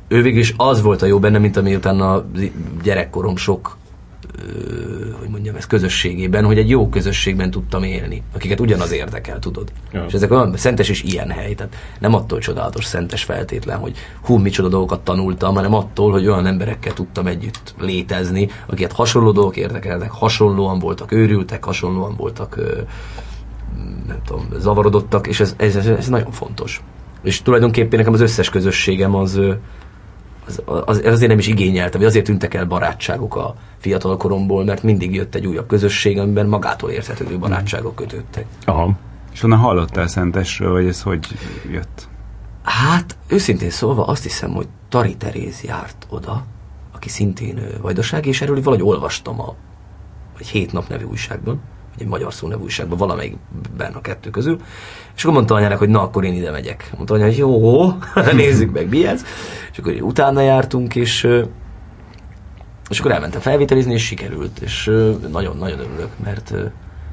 [0.08, 2.26] ő végül is az volt a jó benne, mint ami utána a
[2.84, 3.78] gyerekkorom sok
[5.20, 9.72] hogy mondjam, ez közösségében, hogy egy jó közösségben tudtam élni, akiket ugyanaz érdekel, tudod.
[9.92, 10.06] Ja.
[10.08, 14.38] És ezek olyan, Szentes is ilyen hely, tehát nem attól csodálatos Szentes feltétlen, hogy hú,
[14.38, 20.12] micsoda dolgokat tanultam, hanem attól, hogy olyan emberekkel tudtam együtt létezni, akiket hasonló dolgok érdekelnek,
[20.12, 22.60] hasonlóan voltak őrültek, hasonlóan voltak
[24.08, 26.82] nem tudom, zavarodottak, és ez, ez, ez nagyon fontos.
[27.24, 29.40] És tulajdonképpen nekem az összes közösségem az,
[30.46, 34.84] az, az, azért nem is igényeltem, vagy azért tűntek el barátságok a fiatal koromból, mert
[34.84, 38.46] mindig jött egy újabb közösség, amiben magától érthetődő barátságok kötődtek.
[38.66, 38.92] Aha.
[39.34, 41.28] És onnan hallottál Szentesről, vagy ez hogy
[41.72, 42.08] jött?
[42.64, 46.44] Hát, őszintén szólva azt hiszem, hogy Tari Teréz járt oda,
[46.94, 49.56] aki szintén vajdaság, és erről valahogy olvastam a
[50.40, 51.62] egy hét nap nevű újságban,
[51.98, 54.58] egy magyar szó nevű újságban, valamelyikben a kettő közül,
[55.16, 56.92] és akkor mondta anyának, hogy na, akkor én ide megyek.
[56.96, 57.92] Mondta anya, hogy jó,
[58.34, 59.26] nézzük meg mi ez.
[59.72, 61.28] És akkor utána jártunk, és
[62.90, 64.92] és akkor elmentem felvételizni, és sikerült, és
[65.32, 66.54] nagyon-nagyon örülök, mert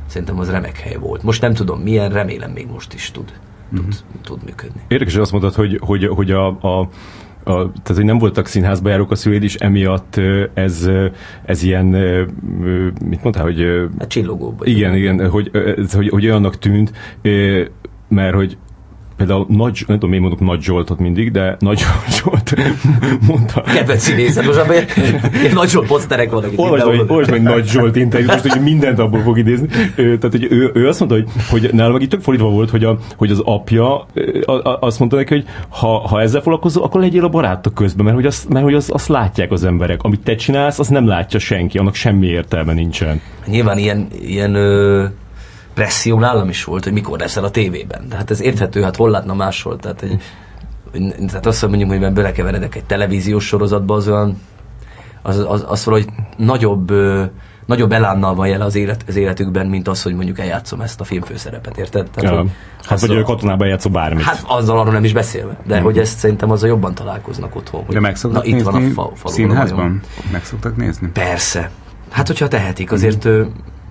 [0.07, 1.23] szerintem az remek hely volt.
[1.23, 3.33] Most nem tudom milyen, remélem még most is tud,
[3.75, 4.23] tud, mm-hmm.
[4.23, 4.81] tud működni.
[4.89, 6.89] Érdekes, hogy azt mondtad, hogy, hogy, hogy a, a
[7.45, 10.21] a, tehát, hogy nem voltak színházba járók a szüleid is, emiatt
[10.55, 10.89] ez,
[11.45, 11.87] ez ilyen,
[13.05, 13.61] mit mondtál, hogy...
[13.99, 14.67] A csillogóban.
[14.67, 15.51] Igen, igen, hogy,
[15.93, 16.93] hogy, hogy olyannak tűnt,
[18.09, 18.57] mert hogy
[19.21, 21.83] például nagy, nem tudom, én mondok Nagy Zsoltot mindig, de Nagy
[22.23, 22.55] Zsolt
[23.27, 23.63] mondta.
[23.63, 26.51] Kedvenc színészet, most abban ilyen Nagy Zsolt poszterek vannak.
[26.57, 29.67] Olvasd meg Nagy Zsolt interjút, most hogy mindent abból fog idézni.
[29.97, 32.85] Tehát, hogy ő, ő azt mondta, hogy, hogy nálam meg itt tök fordítva volt, hogy,
[32.85, 34.07] a, hogy az apja
[34.81, 38.27] azt mondta neki, hogy ha, ha ezzel foglalkozol, akkor legyél a barátok közben, mert hogy,
[38.27, 40.03] azt, mert hogy azt, azt látják az emberek.
[40.03, 43.21] Amit te csinálsz, azt nem látja senki, annak semmi értelme nincsen.
[43.47, 45.05] Nyilván ilyen, ilyen ö
[45.75, 48.09] presszió nálam is volt, hogy mikor leszel a tévében.
[48.09, 49.77] De hát ez érthető, hát hol látna máshol.
[49.79, 50.19] Tehát, hogy,
[51.27, 54.41] tehát azt, mondjuk, hogy belekeveredek egy televíziós sorozatba, az olyan,
[55.23, 57.25] az, az, az valahogy nagyobb, ö,
[57.67, 61.05] nagyobb elánnal van jele az, élet, az életükben, mint az, hogy mondjuk eljátszom ezt a
[61.05, 62.11] filmfőszerepet, érted?
[62.11, 62.39] Tehát, Ja.
[62.41, 62.51] hogy
[62.85, 64.25] Hát vagy a- katonában játszol bármit.
[64.25, 67.85] Hát azzal arról nem is beszélve, de hogy ezt szerintem azzal jobban találkoznak otthon.
[67.85, 69.17] Hogy, De meg na itt nézni van a fa, majom.
[69.25, 70.01] színházban?
[70.33, 71.09] Meg szoktak nézni?
[71.09, 71.71] Persze.
[72.11, 73.43] Hát, hogyha tehetik, azért ö,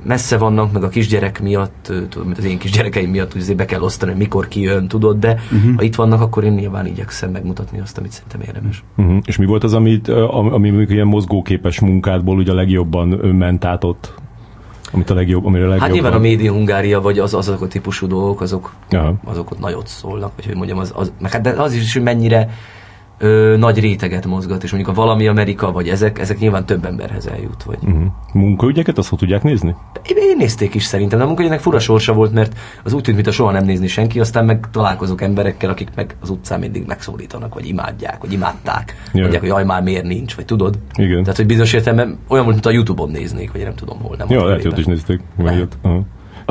[0.04, 3.66] messze vannak, meg a kisgyerek miatt, ö, tudod, mint az én kisgyerekeim miatt, úgy be
[3.66, 5.76] kell osztani, hogy mikor kijön, tudod, de uh-huh.
[5.76, 8.84] ha itt vannak, akkor én nyilván igyekszem megmutatni azt, amit szerintem érdemes.
[8.98, 9.18] Uh-huh.
[9.26, 13.84] És mi volt az, amit, ami mondjuk ilyen mozgóképes munkádból ugye a legjobban ment át
[13.84, 14.14] ott?
[14.92, 15.88] Amit a legjobb, amire a legjobban...
[15.88, 19.14] Hát nyilván a Média Hungária, vagy az, azok a típusú dolgok, azok, Aha.
[19.24, 22.02] azok ott nagyot szólnak, vagy hogy mondjam, az, az, meg hát de az is, hogy
[22.02, 22.50] mennyire
[23.19, 27.27] ö, nagy réteget mozgat, és mondjuk a valami Amerika, vagy ezek, ezek nyilván több emberhez
[27.27, 28.03] eljut, vagy Uh-huh.
[28.34, 29.75] Munkaügyeket azt tudják nézni?
[30.03, 33.34] Én, nézték is szerintem, de a munkahelynek fura sorsa volt, mert az úgy tűnt, mintha
[33.34, 37.67] soha nem nézni senki, aztán meg találkozok emberekkel, akik meg az utcán mindig megszólítanak, vagy
[37.67, 38.95] imádják, vagy imádták.
[39.13, 39.21] Ja.
[39.21, 40.79] Mondják, hogy jaj, már miért nincs, vagy tudod?
[40.95, 41.21] Igen.
[41.21, 44.15] Tehát, hogy bizonyos értelemben olyan volt, mint a Youtube-on néznék, vagy én nem tudom hol.
[44.17, 45.21] Nem Ja, lehet, hogy is nézték.
[45.36, 45.77] Vagy ott.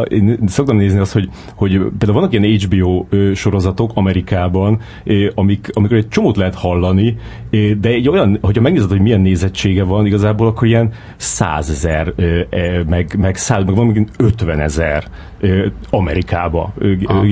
[0.09, 4.81] Én szoktam nézni azt, hogy, hogy például vannak ilyen HBO sorozatok Amerikában,
[5.35, 7.17] amik, amikor egy csomót lehet hallani,
[7.81, 12.41] de egy olyan, hogyha megnézed, hogy milyen nézettsége van, igazából akkor ilyen százezer, ö,
[12.89, 15.05] meg, meg száz, meg van még ötven ezer
[15.41, 16.75] ö, Amerikába.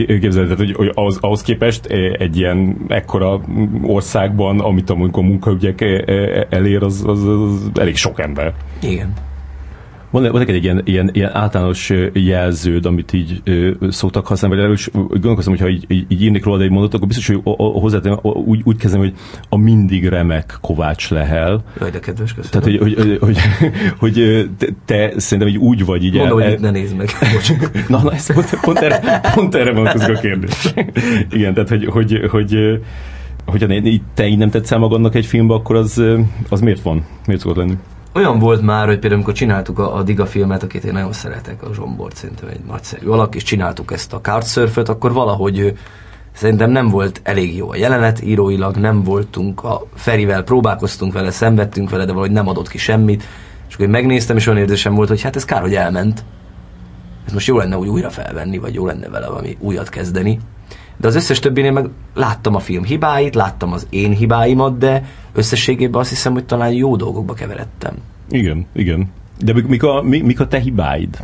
[0.06, 1.86] Képzeld, tehát, hogy, hogy ahhoz, ahhoz képest
[2.18, 3.40] egy ilyen ekkora
[3.82, 8.54] országban, amit a munka- munkaügyek ö, elér, az, az, az elég sok ember.
[8.82, 9.12] Igen.
[10.20, 14.76] Van, van egy ilyen, ilyen, ilyen általános jelződ, amit így ö, szoktak használni, vagy erről
[14.76, 18.60] is gondolkoztam, hogyha így, így, így írnék róla egy mondatot, akkor biztos, hogy hozzátenem, úgy,
[18.64, 19.14] úgy kezdem, hogy
[19.48, 21.64] a mindig remek Kovács Lehel.
[21.80, 22.62] Jaj, de kedves, köszönöm.
[22.62, 23.38] Tehát, hogy, hogy, hogy,
[24.14, 27.08] hogy, te, te szerintem így úgy vagy így Mondom, el- hogy itt ne nézd meg.
[27.88, 30.72] Na, na ez pont, pont, erre, pont erre vonatkozik a kérdés.
[31.36, 32.56] Igen, tehát, hogy, hogy, hogy,
[33.46, 33.66] hogyha
[34.14, 36.02] te így nem tetszel magadnak egy filmbe, akkor az,
[36.48, 37.04] az miért van?
[37.26, 37.76] Miért szokott lenni?
[38.16, 41.62] Olyan volt már, hogy például amikor csináltuk a, a Diga filmet, akit én nagyon szeretek,
[41.62, 45.78] a Zsombort szerintem egy nagyszerű alak, és csináltuk ezt a Couchsurfet, akkor valahogy
[46.32, 51.90] szerintem nem volt elég jó a jelenet, íróilag nem voltunk, a Ferivel próbálkoztunk vele, szenvedtünk
[51.90, 53.24] vele, de valahogy nem adott ki semmit,
[53.68, 56.24] és akkor én megnéztem, és olyan érzésem volt, hogy hát ez kár, hogy elment.
[57.26, 60.38] Ez most jó lenne úgy újra felvenni, vagy jó lenne vele valami újat kezdeni.
[60.96, 66.00] De az összes többinél meg láttam a film hibáit, láttam az én hibáimat, de összességében
[66.00, 67.94] azt hiszem, hogy talán jó dolgokba keveredtem.
[68.30, 69.12] Igen, igen.
[69.38, 71.16] De mik- a, mi- mik a te hibáid,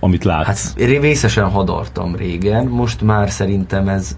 [0.00, 0.46] amit látsz?
[0.46, 4.16] Hát én vészesen hadartam régen, most már szerintem ez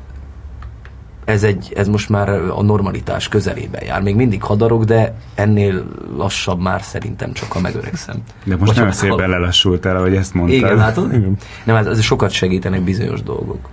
[1.24, 4.02] ez, egy, ez most már a normalitás közelében jár.
[4.02, 5.84] Még mindig hadarok, de ennél
[6.16, 8.16] lassabb már szerintem csak, ha megöregszem.
[8.44, 10.56] De most Vagy nagyon ha szépen lelassultál, ahogy ezt mondtad.
[10.56, 11.12] Igen, látod?
[11.12, 11.36] Igen.
[11.64, 13.68] Nem, hát ez sokat segítenek bizonyos dolgok.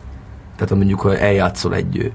[0.57, 2.11] Tehát ha mondjuk, ha eljátszol egy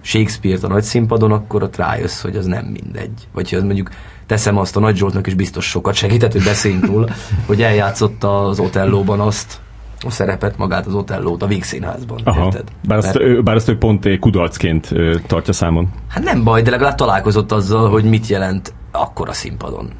[0.00, 3.28] Shakespeare-t a nagy színpadon, akkor ott rájössz, hogy az nem mindegy.
[3.32, 3.90] Vagy az mondjuk
[4.26, 7.08] teszem azt a Nagy Zsoltnak is biztos sokat segített, hogy beszéljünk róla,
[7.46, 9.60] hogy eljátszott az Otellóban azt,
[10.04, 12.20] a szerepet, magát az Otellót a Vígszínházban.
[12.24, 12.44] Aha.
[12.44, 12.68] Érted?
[12.88, 15.88] Bár azt, Mert- ő, bár azt ő pont egy kudarcként ö, tartja számon.
[16.08, 19.90] Hát nem baj, de legalább találkozott azzal, hogy mit jelent akkor a színpadon.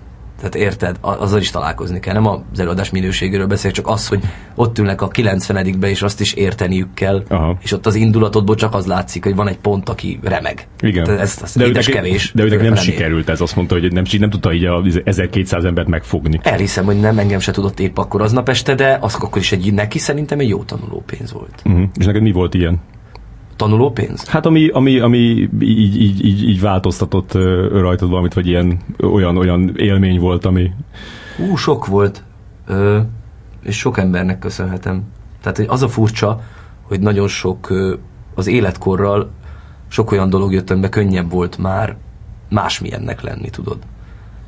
[0.43, 2.15] Tehát érted, azzal is találkozni kell.
[2.15, 4.21] Nem az előadás minőségéről beszélek, csak az, hogy
[4.55, 7.23] ott ülnek a 90 be és azt is érteniük kell.
[7.29, 7.59] Aha.
[7.63, 10.67] És ott az indulatodból csak az látszik, hogy van egy pont, aki remeg.
[10.81, 11.05] Igen.
[11.05, 12.33] Tehát ez, ez de, édes neki, kevés.
[12.35, 15.65] de ő neki nem sikerült ez, azt mondta, hogy nem, nem tudta így a 1200
[15.65, 16.41] embert megfogni.
[16.43, 19.73] Elhiszem, hogy nem, engem se tudott épp akkor aznap este, de az akkor is egy,
[19.73, 21.63] neki szerintem egy jó tanulópénz volt.
[21.65, 21.83] Uh-huh.
[21.95, 22.81] És neked mi volt ilyen?
[23.57, 24.29] Tanulópénz?
[24.29, 25.19] Hát ami, ami, ami
[25.61, 27.33] így, így, így, így változtatott
[27.73, 30.71] rajtad valamit, vagy ilyen olyan, olyan élmény volt, ami...
[31.39, 32.25] Ú, sok volt,
[32.67, 33.01] ö,
[33.63, 35.03] és sok embernek köszönhetem.
[35.43, 36.41] Tehát hogy az a furcsa,
[36.83, 37.95] hogy nagyon sok ö,
[38.35, 39.31] az életkorral
[39.89, 41.97] sok olyan dolog jött, amiben könnyebb volt már
[42.49, 43.79] másmilyennek lenni, tudod.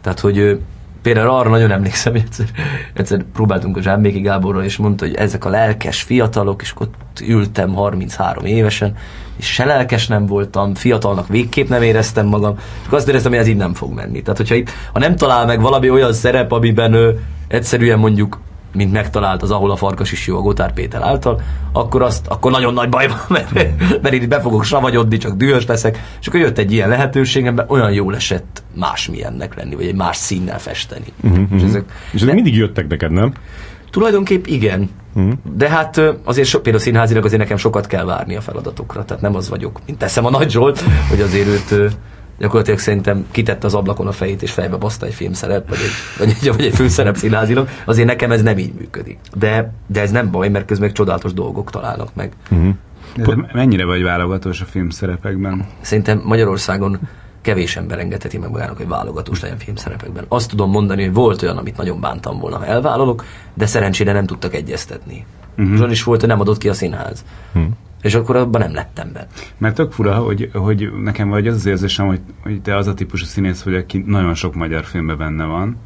[0.01, 0.61] Tehát, hogy
[1.05, 2.47] például arra nagyon emlékszem, hogy egyszer,
[2.95, 7.75] egyszer próbáltunk a Zsámbéki Gáborral, és mondta, hogy ezek a lelkes fiatalok, és ott ültem
[7.75, 8.97] 33 évesen,
[9.37, 13.47] és se lelkes nem voltam, fiatalnak végképp nem éreztem magam, és azt éreztem, hogy ez
[13.47, 14.23] így nem fog menni.
[14.23, 18.41] Tehát, hogyha itt, ha nem talál meg valami olyan szerep, amiben ő egyszerűen mondjuk
[18.75, 21.41] mint megtalált az, ahol a farkas is jó a Gotár Péter által,
[21.73, 23.53] akkor, azt, akkor nagyon nagy baj van, mert,
[24.03, 27.67] mert itt be fogok savagyodni, csak dühös leszek, és akkor jött egy ilyen lehetőség, amiben
[27.69, 31.13] olyan jól esett másmilyennek lenni, vagy egy más színnel festeni.
[31.23, 33.33] Uh-huh, és ezek, És ezek mindig jöttek neked, nem?
[33.91, 34.91] Tulajdonképp igen.
[35.15, 35.33] Uh-huh.
[35.57, 39.35] De hát azért so, például színházilag azért nekem sokat kell várni a feladatokra, tehát nem
[39.35, 41.97] az vagyok, mint teszem a Nagy Zsolt, hogy azért őt
[42.39, 46.37] Gyakorlatilag szerintem kitette az ablakon a fejét, és fejbe baszta egy filmszerep, vagy egy, vagy
[46.41, 47.69] egy, vagy egy főszerep színházilag.
[47.85, 49.19] Azért nekem ez nem így működik.
[49.35, 52.33] De, de ez nem baj, mert közben meg csodálatos dolgok találnak meg.
[53.17, 55.67] De te mennyire vagy válogatós a filmszerepekben?
[55.81, 56.99] Szerintem Magyarországon
[57.41, 60.25] kevés ember engedheti meg magának, hogy válogatós legyen filmszerepekben.
[60.29, 64.27] Azt tudom mondani, hogy volt olyan, amit nagyon bántam volna, ha elvállalok, de szerencsére nem
[64.27, 65.27] tudtak egyeztetni.
[65.59, 65.75] Uh-huh.
[65.75, 67.25] Azon is volt, hogy nem adott ki a színház.
[67.55, 67.73] Uh-huh.
[68.05, 69.27] És akkor abban nem lettem be.
[69.59, 72.95] Mert tök fura, hogy, hogy nekem vagy az az érzésem, hogy, hogy te az a
[72.95, 75.77] típusú színész vagy, aki nagyon sok magyar filmben benne van,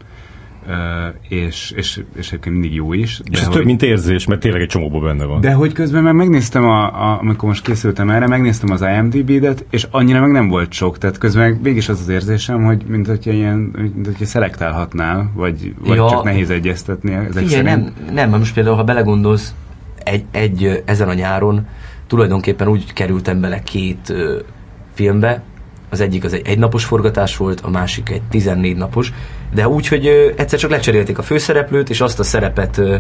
[1.28, 3.20] és, és, és egyébként mindig jó is.
[3.30, 5.40] És ez hogy, több, mint érzés, mert tényleg egy csomóban benne van.
[5.40, 9.86] de hogy közben meg megnéztem, a, a, amikor most készültem erre, megnéztem az IMDb-det, és
[9.90, 13.30] annyira meg nem volt sok, tehát közben meg mégis az az érzésem, hogy mint hogyha
[13.30, 16.10] ilyen, mint hogyha szelektálhatnál, vagy, vagy Ja.
[16.10, 18.04] csak nehéz egyeztetni ezek Figyelj, szerint.
[18.12, 19.54] nem, nem, most például, ha belegondolsz,
[20.04, 21.66] egy, egy ezen a nyáron
[22.08, 24.38] tulajdonképpen úgy kerültem bele két ö,
[24.94, 25.42] filmbe,
[25.90, 29.12] az egyik az egy egynapos forgatás volt, a másik egy 14 napos,
[29.54, 32.96] de úgy, hogy ö, egyszer csak lecserélték a főszereplőt, és azt a szerepet ö,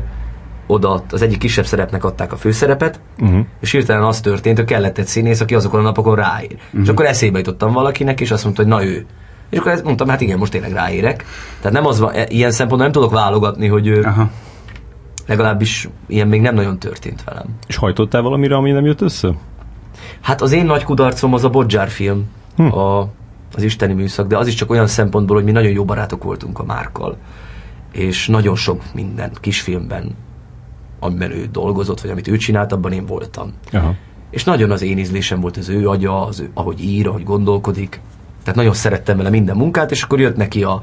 [0.66, 3.40] oda, az egyik kisebb szerepnek adták a főszerepet, uh-huh.
[3.60, 6.54] és hirtelen az történt, hogy kellett egy színész, aki azokon a napokon ráír.
[6.54, 6.80] Uh-huh.
[6.82, 9.06] És akkor eszébe jutottam valakinek, és azt mondta, hogy na ő.
[9.50, 11.24] És akkor ezt mondtam, hát igen, most tényleg ráérek.
[11.60, 14.30] Tehát nem az van, ilyen szempontból nem tudok válogatni, hogy Aha.
[15.28, 17.46] Legalábbis ilyen még nem nagyon történt velem.
[17.66, 19.34] És hajtottál valamire, ami nem jött össze?
[20.20, 22.24] Hát az én nagy kudarcom az a Bodzsár film,
[22.56, 22.72] hm.
[22.72, 23.00] a,
[23.54, 26.58] az isteni műszak, de az is csak olyan szempontból, hogy mi nagyon jó barátok voltunk
[26.58, 27.16] a Márkkal.
[27.92, 30.14] És nagyon sok minden kisfilmben,
[31.00, 33.52] amiben ő dolgozott, vagy amit ő csinált, abban én voltam.
[33.72, 33.94] Aha.
[34.30, 38.00] És nagyon az én ízlésem volt az ő agya, az ő, ahogy ír, ahogy gondolkodik.
[38.42, 40.82] Tehát nagyon szerettem vele minden munkát, és akkor jött neki a,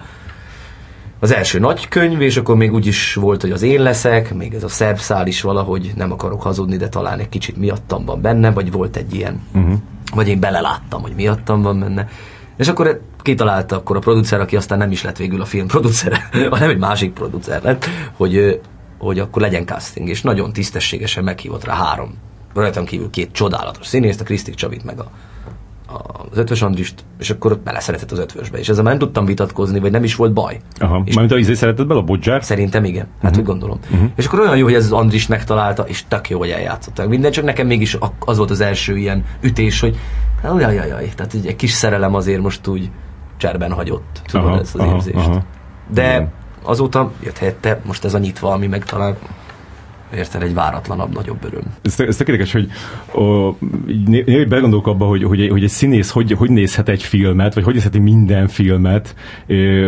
[1.26, 4.54] az első nagy könyv, és akkor még úgy is volt, hogy az én leszek, még
[4.54, 8.22] ez a szerb szál is valahogy, nem akarok hazudni, de talán egy kicsit miattam van
[8.22, 9.74] benne, vagy volt egy ilyen, uh-huh.
[10.14, 12.08] vagy én beleláttam, hogy miattam van benne.
[12.58, 16.30] És akkor kitalálta akkor a producer, aki aztán nem is lett végül a film producere,
[16.52, 17.86] hanem egy másik producer lett,
[18.16, 18.62] hogy,
[18.98, 22.18] hogy akkor legyen casting, és nagyon tisztességesen meghívott rá három,
[22.54, 25.12] rajtam kívül két csodálatos színészt, a Krisztik Csabit meg a,
[26.32, 28.58] az ötvös Andrist, és akkor ott beleszeretett az ötvösbe.
[28.58, 30.60] És ezzel már nem tudtam vitatkozni, vagy nem is volt baj.
[30.80, 31.02] Aha.
[31.06, 32.44] És Mármint a izé szeretett bele a bodzsár?
[32.44, 33.38] Szerintem igen, hát uh-huh.
[33.40, 33.80] úgy gondolom.
[33.92, 34.10] Uh-huh.
[34.16, 37.32] És akkor olyan jó, hogy ez az Andris megtalálta, és tök jó, hogy eljátszották minden,
[37.32, 39.98] csak nekem mégis az volt az első ilyen ütés, hogy
[40.44, 42.90] jaj, tehát egy, kis szerelem azért most úgy
[43.38, 45.16] cserben hagyott, tudod, Aha, ez az aha, érzést.
[45.16, 45.44] aha.
[45.94, 46.32] De Igen.
[46.64, 49.16] azóta jött helyette most ez a nyitva, ami meg talán
[50.16, 51.64] érted egy váratlanabb, nagyobb öröm.
[51.82, 52.68] Ez, ez tök hogy
[53.16, 53.56] ó,
[53.88, 57.74] így belegondolok abba, hogy, hogy, hogy egy színész hogy, hogy nézhet egy filmet, vagy hogy
[57.74, 59.16] nézheti minden filmet,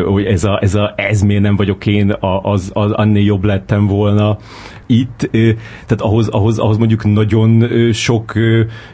[0.06, 3.88] hogy ez, a, ez, a, ez miért nem vagyok én, az, az annél jobb lettem
[3.88, 4.38] volna.
[4.89, 5.30] Itt,
[5.62, 8.34] tehát ahhoz, ahhoz, ahhoz mondjuk nagyon sok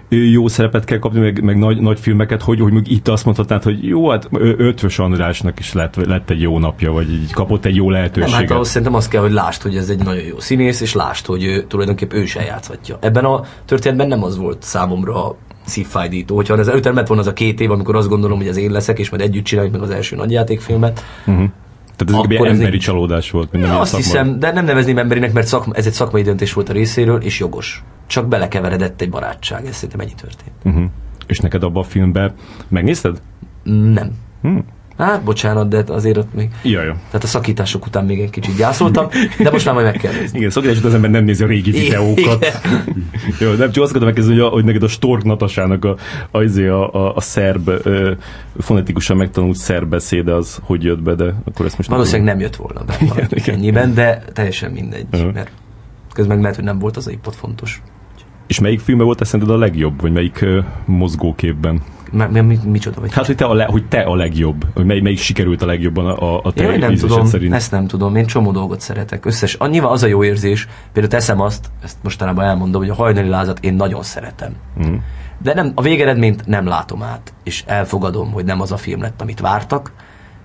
[0.09, 3.63] jó szerepet kell kapni, meg, meg nagy, nagy filmeket, hogy, hogy mondjuk itt azt mondhatnád,
[3.63, 4.27] hogy jó, hát
[4.57, 8.39] Ötvös Andrásnak is lett, lett egy jó napja, vagy így kapott egy jó Nem, lehetőséget.
[8.39, 11.25] hát ahhoz szerintem azt kell, hogy lásd, hogy ez egy nagyon jó színész, és lásd,
[11.25, 12.97] hogy ő, tulajdonképpen ő is eljátszhatja.
[13.01, 16.35] Ebben a történetben nem az volt számomra szívfájdító.
[16.35, 18.71] Hogyha ez előtt lett volna az a két év, amikor azt gondolom, hogy ez én
[18.71, 21.03] leszek, és majd együtt csináljuk meg az első nagyjátékfilmet,
[21.95, 23.51] Tehát ez egy Akkor ez emberi egy- csalódás volt.
[23.51, 24.23] Minden Ja, ilyen azt szakmai.
[24.25, 27.39] hiszem, de nem nevezném emberinek, mert szakma, ez egy szakmai döntés volt a részéről, és
[27.39, 27.83] jogos.
[28.07, 30.51] Csak belekeveredett egy barátság, ez szerintem ennyi történt.
[30.63, 30.83] Uh-huh.
[31.27, 32.33] És neked abban a filmben
[32.67, 33.21] megnézted?
[33.63, 34.11] Nem.
[34.41, 34.65] Hmm.
[34.97, 36.49] Hát, bocsánat, de azért ott még...
[36.63, 36.95] Ja, ja.
[37.07, 39.07] Tehát a szakítások után még egy kicsit gyászoltam,
[39.39, 40.37] de most már majd meg kell nézni.
[40.37, 42.45] Igen, szokás, hogy az ember nem nézi a régi videókat.
[43.39, 45.95] Jó, nem csak azt gondolom megkezdeni, hogy, a, hogy neked a Stork Natasának a,
[46.31, 48.11] a, izé, a, a, a szerb, ö,
[48.59, 52.43] fonetikusan megtanult szerb beszéde az hogy jött be, de akkor ezt most nem Valószínűleg nem
[52.43, 53.55] jött volna be Igen, igen.
[53.55, 55.31] ennyiben, de teljesen mindegy, Aha.
[55.33, 55.51] mert
[56.13, 57.81] közben lehet, hogy nem volt az a ipot fontos.
[58.47, 61.81] És melyik filmben volt szerinted a legjobb, vagy melyik ö, mozgóképben?
[62.13, 63.13] Mi, mi, mi, micsoda vagy?
[63.13, 66.05] Hát, hogy te a, le, hogy te a legjobb, hogy mely, melyik sikerült a legjobban
[66.05, 67.53] a, a te Én nem tudom, szerint.
[67.53, 69.25] ezt nem tudom, én csomó dolgot szeretek.
[69.25, 73.27] Összes, annyival az a jó érzés, például teszem azt, ezt mostanában elmondom, hogy a hajnali
[73.27, 74.55] lázat én nagyon szeretem.
[74.77, 74.93] Mhm.
[75.37, 79.21] De nem, a végeredményt nem látom át, és elfogadom, hogy nem az a film lett,
[79.21, 79.91] amit vártak,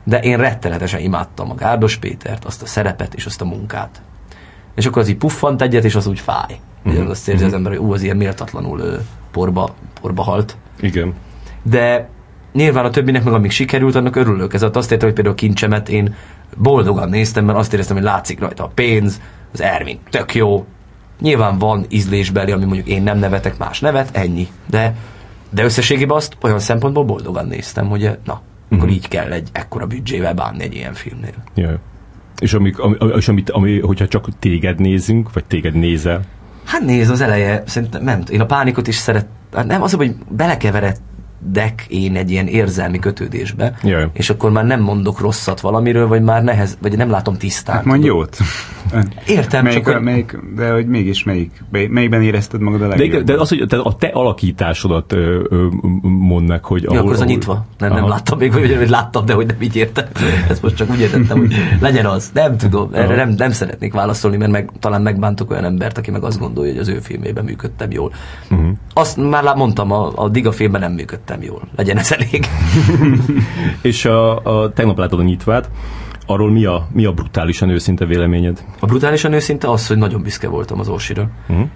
[0.05, 4.03] de én rettenetesen imádtam a Gárdos Pétert, azt a szerepet és azt a munkát.
[4.75, 6.61] És akkor az így puffant egyet, és az úgy fáj.
[6.89, 7.09] Mm-hmm.
[7.09, 11.15] Azt érzi az ember, hogy ú, az ilyen méltatlanul porba, porba halt Igen.
[11.63, 12.09] De
[12.53, 14.55] nyilván a többinek meg amíg sikerült, annak örülök.
[14.55, 16.15] Ez azt értem, hogy például a kincsemet én
[16.57, 19.21] boldogan néztem, mert azt éreztem, hogy látszik rajta a pénz,
[19.53, 20.67] az Ervin tök jó.
[21.21, 24.49] Nyilván van ízlésbeli, ami mondjuk én nem nevetek, más nevet, ennyi.
[24.67, 24.95] De,
[25.51, 28.41] de összességében azt olyan szempontból boldogan néztem, hogy na,
[28.71, 31.35] akkor így kell egy ekkora büdzsével bánni egy ilyen filmnél.
[31.55, 31.77] Jaj.
[32.39, 36.21] És, amik, ami, és amit, ami, hogyha csak téged nézünk, vagy téged nézel,
[36.69, 40.15] Hát nézd, az eleje, szerintem nem, én a pánikot is szeret, hát nem az, hogy
[40.29, 41.03] belekeveredtem
[41.41, 44.07] dek én egy ilyen érzelmi kötődésbe, Jaj.
[44.13, 47.77] és akkor már nem mondok rosszat valamiről, vagy már nehez, vagy nem látom tisztán.
[47.77, 48.37] Hát mondj jót.
[49.27, 52.97] Értem, melyik, csak hogy- melyik, de hogy mégis melyik, mely- melyikben érezted magad a De,
[52.97, 53.25] legjobban?
[53.25, 55.43] de az, hogy te, a te alakításodat ö,
[56.47, 56.83] meg, hogy...
[56.83, 57.67] Ja, akkor az a nyitva.
[57.79, 58.09] Nem, nem Aha.
[58.09, 60.07] láttam még, vagy, vagy láttam, de hogy nem így értem.
[60.51, 62.31] Ezt most csak úgy értettem, hogy legyen az.
[62.33, 66.23] Nem tudom, erre nem, nem szeretnék válaszolni, mert meg, talán megbántok olyan embert, aki meg
[66.23, 68.13] azt gondolja, hogy az ő filmében működtem jól.
[68.51, 68.69] Uh-huh.
[68.93, 71.69] Azt már mondtam, a, a Diga filmben nem működtem jól.
[71.77, 72.47] Legyen ez elég.
[73.83, 75.71] És a, a, tegnap látod a nyitvát,
[76.27, 78.65] arról mi a, mi a brutálisan őszinte véleményed?
[78.81, 81.31] A brutálisan őszinte az, hogy nagyon büszke voltam az Orsira.
[81.49, 81.67] Uh-huh.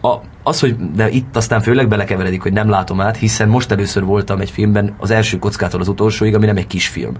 [0.00, 4.04] A, az, hogy de itt aztán főleg belekeveredik, hogy nem látom át, hiszen most először
[4.04, 7.14] voltam egy filmben az első kockától az utolsóig, ami nem egy kis film.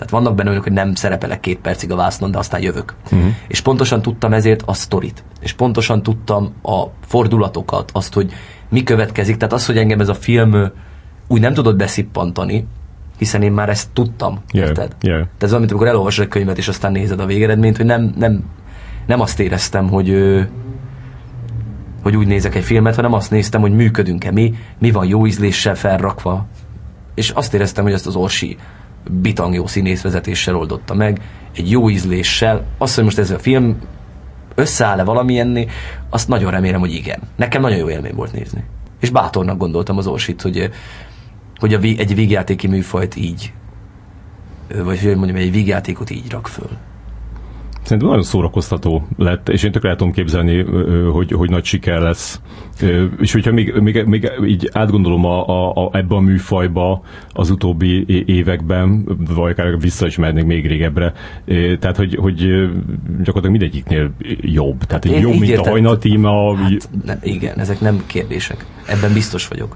[0.00, 2.94] Tehát vannak benne olyanok, hogy nem szerepelek két percig a vásznon, de aztán jövök.
[3.04, 3.30] Uh-huh.
[3.48, 5.24] És pontosan tudtam ezért a sztorit.
[5.40, 8.32] És pontosan tudtam a fordulatokat, azt, hogy
[8.68, 9.36] mi következik.
[9.36, 10.70] Tehát az, hogy engem ez a film
[11.30, 12.66] úgy nem tudott beszippantani,
[13.18, 14.38] hiszen én már ezt tudtam.
[14.52, 14.96] Yeah, érted?
[15.00, 15.18] yeah.
[15.18, 18.14] Tehát ez olyan, mint amikor elolvasod egy könyvet, és aztán nézed a végeredményt, hogy nem,
[18.18, 18.44] nem,
[19.06, 20.14] nem azt éreztem, hogy
[22.02, 25.74] hogy úgy nézek egy filmet, hanem azt néztem, hogy működünk-e mi, mi van jó ízléssel
[25.74, 26.46] felrakva.
[27.14, 28.56] És azt éreztem, hogy ezt az Orsi
[29.10, 31.20] bitang jó színészvezetéssel oldotta meg,
[31.56, 32.64] egy jó ízléssel.
[32.78, 33.78] Azt, hogy most ez a film
[34.54, 35.66] összeáll-e valamilyenné,
[36.08, 37.20] azt nagyon remélem, hogy igen.
[37.36, 38.64] Nekem nagyon jó élmény volt nézni.
[39.00, 40.70] És bátornak gondoltam az Orsit, hogy,
[41.60, 43.52] hogy a, egy vígjátéki műfajt így,
[44.84, 46.68] vagy hogy mondjam, egy vígjátékot így rak föl.
[47.82, 50.62] Szerintem nagyon szórakoztató lett, és én tökre el tudom képzelni,
[51.12, 52.40] hogy, hogy nagy siker lesz.
[53.20, 57.02] És hogyha még, még, még így átgondolom a, a, a, ebbe a műfajba
[57.32, 61.12] az utóbbi években, vagy akár vissza is mehetnék még régebbre,
[61.78, 62.36] tehát hogy, hogy
[63.18, 64.84] gyakorlatilag mindegyiknél jobb.
[64.84, 65.72] Tehát Én jobb, mint a értettem.
[65.72, 66.30] hajnatíme.
[66.56, 68.66] Hát, nem, igen, ezek nem kérdések.
[68.86, 69.74] Ebben biztos vagyok.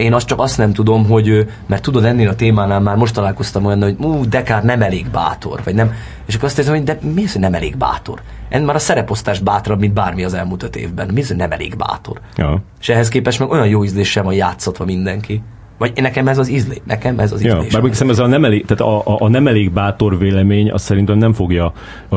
[0.00, 3.64] Én azt csak azt nem tudom, hogy, mert tudod, ennél a témánál már most találkoztam
[3.64, 5.92] olyan, hogy ú, Dekár nem elég bátor, vagy nem.
[6.26, 8.20] És akkor azt érzem, hogy de mi az, hogy nem elég bátor?
[8.48, 11.08] En már a szereposztás bátrabb, mint bármi az elmúlt öt évben.
[11.14, 12.20] Mi az, hogy nem elég bátor?
[12.36, 12.62] Ja.
[12.80, 15.42] És ehhez képest meg olyan jó ízléssel van játszatva mindenki.
[15.80, 17.72] Vagy nekem ez az ízlé, nekem ez az Ja, ízlés.
[17.72, 20.84] bár mondjuk ez a nem elég, tehát a, a, a nem elég bátor vélemény, azt
[20.84, 21.72] szerintem nem fogja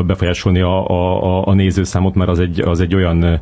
[0.05, 3.33] befolyásolni a, a, a, a nézőszámot, mert az egy, az egy olyan ö,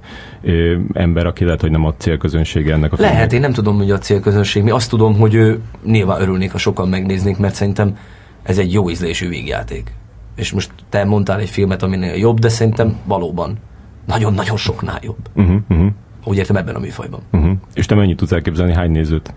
[0.42, 3.16] ö, ember, aki lehet, hogy nem a célközönsége ennek a filmnek.
[3.18, 4.70] Lehet, én nem tudom, hogy a célközönség mi.
[4.70, 7.98] Azt tudom, hogy ő, nyilván örülnék, ha sokan megnéznék, mert szerintem
[8.44, 9.94] ez egy jó ízlésű végjáték.
[10.36, 13.58] És most te mondtál egy filmet, aminél jobb, de szerintem valóban
[14.08, 15.18] nagyon-nagyon soknál jobb.
[15.36, 15.88] Uh-huh, uh-huh,
[16.24, 17.20] Úgy értem ebben a műfajban.
[17.32, 17.52] uh-huh.
[17.74, 19.34] És te mennyit tudsz elképzelni, hány nézőt?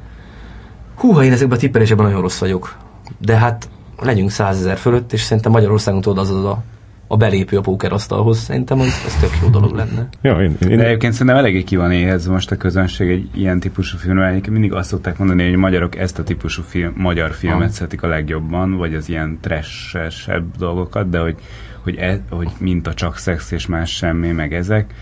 [1.05, 2.77] Húha, én ezekben a tippelésekben nagyon rossz vagyok.
[3.19, 3.69] De hát
[4.01, 6.63] legyünk százezer fölött, és szerintem Magyarországon tudod az az a,
[7.07, 8.39] a belépő a pókerasztalhoz.
[8.39, 10.09] Szerintem az, az tök jó dolog lenne.
[10.23, 13.61] Ja, én, én, De egyébként szerintem eléggé ki van éhezve most a közönség egy ilyen
[13.61, 14.29] típusú filmre.
[14.29, 17.75] Egyébként mindig azt szokták mondani, hogy a magyarok ezt a típusú film, magyar filmet Ah.
[17.75, 21.37] szeretik a legjobban, vagy az ilyen trashesebb dolgokat, de hogy,
[21.83, 24.95] hogy, e, hogy mint a csak szex és más semmi, meg ezek.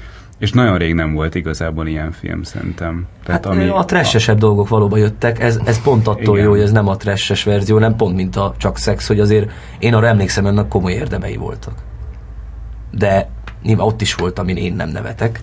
[0.42, 3.06] És nagyon rég nem volt igazából ilyen film, szerintem.
[3.26, 6.44] Hát ami a trashesebb dolgok valóban jöttek, ez, ez pont attól Igen.
[6.44, 9.50] jó, hogy ez nem a trashes verzió, nem pont mint a csak szex, hogy azért
[9.78, 11.74] én arra emlékszem, ennek komoly érdemei voltak.
[12.90, 13.28] De
[13.62, 15.40] nyilván ott is volt, amin én nem nevetek.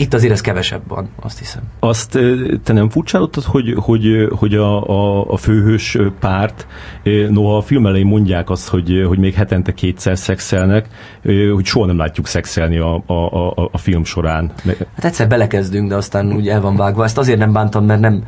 [0.00, 1.62] Itt azért ez kevesebb van, azt hiszem.
[1.80, 2.18] Azt
[2.64, 6.66] te nem furcsálottad, hogy, hogy, hogy a, a, a főhős párt,
[7.28, 10.86] noha a film elején mondják azt, hogy, hogy még hetente kétszer szexelnek,
[11.52, 14.52] hogy soha nem látjuk szexelni a, a, a, a film során.
[14.94, 17.04] Hát egyszer belekezdünk, de aztán úgy el van vágva.
[17.04, 18.24] Ezt azért nem bántam, mert nem,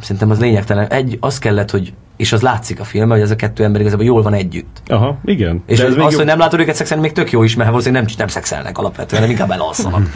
[0.00, 0.86] szerintem az lényegtelen.
[0.86, 4.04] Egy, az kellett, hogy, és az látszik a filmben, hogy ez a kettő ember igazából
[4.04, 4.82] jól van együtt.
[4.86, 5.62] Aha, igen.
[5.66, 7.56] És De az, még az jobb- hogy nem látod őket szexelni, még tök jó is,
[7.56, 10.10] mert valószínűleg nem, nem szexelnek alapvetően, hanem inkább elalszanak.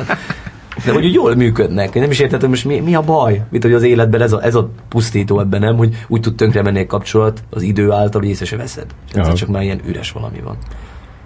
[0.85, 1.95] De hogy úgy jól működnek.
[1.95, 3.43] Én nem is értettem, most mi, mi a baj?
[3.51, 6.63] Mint hogy az életben ez a, ez a pusztító ebben nem, hogy úgy tud tönkre
[6.63, 8.87] menni egy kapcsolat az idő által, észre se veszed.
[9.13, 9.35] Ez Aha.
[9.35, 10.57] csak már ilyen üres valami van.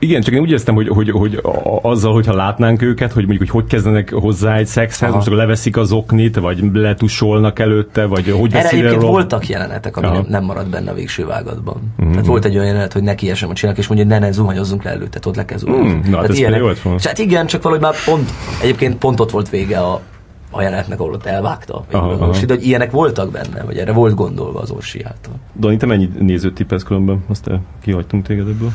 [0.01, 1.41] Igen, csak én úgy éreztem, hogy, hogy, hogy
[1.83, 5.17] azzal, hogyha látnánk őket, hogy mondjuk, hogy hogy kezdenek hozzá egy szexhez, Aha.
[5.17, 9.97] most akkor leveszik az oknit, vagy letusolnak előtte, vagy hogy Erre egyébként róla- voltak jelenetek,
[9.97, 10.15] ami Aha.
[10.15, 11.93] nem, nem maradt benne a végső vágatban.
[12.03, 12.11] Mm-hmm.
[12.11, 14.83] Tehát volt egy olyan jelenet, hogy neki esem a csinálnak, és mondja, ne, ne, zuhanyozzunk
[14.83, 16.09] le előtte, ott le kell zuhanyozni.
[16.09, 16.99] Mm, na, hát ez jó lett volna.
[17.03, 18.31] Hát igen, csak valahogy már pont,
[18.63, 20.01] egyébként pont ott volt vége a,
[20.51, 21.85] a jelenetnek, ahol ott elvágta.
[21.91, 22.33] Aha, aha.
[22.47, 25.33] De hogy ilyenek voltak benne, vagy erre volt gondolva az Orsi által.
[25.61, 27.25] Dani, te mennyi nézőt tippelsz különben?
[27.29, 27.51] Azt
[27.83, 28.73] kihagytunk téged ebből.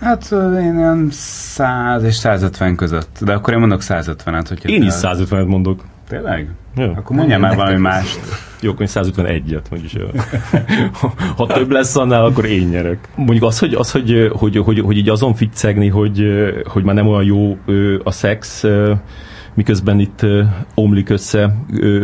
[0.00, 0.28] Hát
[0.60, 3.18] én olyan 100 és 150 között.
[3.20, 4.68] De akkor én mondok 150-et, hogyha...
[4.68, 5.84] Én is te- 150-et mondok.
[6.08, 6.48] Tényleg?
[6.76, 6.90] Ja.
[6.90, 8.20] Akkor mondjál már valami mást.
[8.60, 9.96] Jó, akkor én 151-et, vagyis
[11.36, 13.08] ha több lesz annál, akkor én nyerek.
[13.14, 16.22] Mondjuk az, hogy, az, hogy, hogy, hogy, hogy így azon ficcegni, hogy,
[16.64, 17.56] hogy már nem olyan jó
[18.04, 18.64] a szex,
[19.54, 20.26] miközben itt
[20.74, 21.56] omlik össze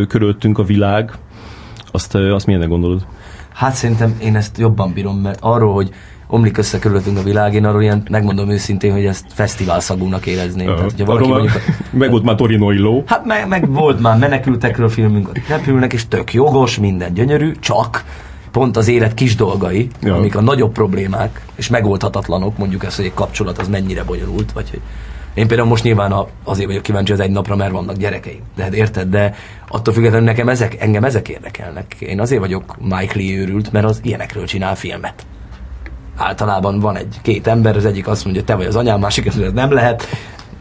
[0.08, 3.06] körülöttünk a világ, az Azt, azt milyennek gondolod?
[3.54, 5.90] Hát szerintem én ezt jobban bírom, mert arról, hogy
[6.30, 10.68] omlik össze körülöttünk a világ, én arról ilyen, megmondom őszintén, hogy ezt fesztivál szagúnak érezném.
[10.68, 11.52] Uh, Tehát, valaki mondjuk,
[11.90, 13.02] meg volt már Torinoi ló.
[13.06, 18.04] Hát meg, meg, volt már menekültekről filmünk, repülnek, és tök jogos, minden gyönyörű, csak
[18.50, 20.14] pont az élet kis dolgai, ja.
[20.14, 24.70] amik a nagyobb problémák, és megoldhatatlanok, mondjuk ez, hogy egy kapcsolat az mennyire bonyolult, vagy
[24.70, 24.80] hogy
[25.34, 26.14] én például most nyilván
[26.44, 28.40] azért vagyok kíváncsi az egy napra, mert vannak gyerekeim.
[28.56, 29.34] De hát érted, de
[29.68, 31.96] attól függetlenül nekem ezek, engem ezek érdekelnek.
[31.98, 35.26] Én azért vagyok Mike Lee őrült, mert az ilyenekről csinál filmet.
[36.20, 39.36] Általában van egy két ember, az egyik azt mondja, te vagy az anyám, másik azt
[39.36, 40.06] mondja, ez nem lehet,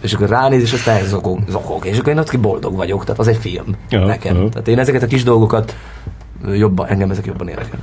[0.01, 3.27] és akkor ránéz, és aztán zokog, zokog, és akkor én ott boldog vagyok, tehát az
[3.27, 4.35] egy film ja, nekem.
[4.35, 4.49] Ja.
[4.49, 5.75] Tehát én ezeket a kis dolgokat
[6.53, 7.79] jobban, engem ezek jobban érdekel.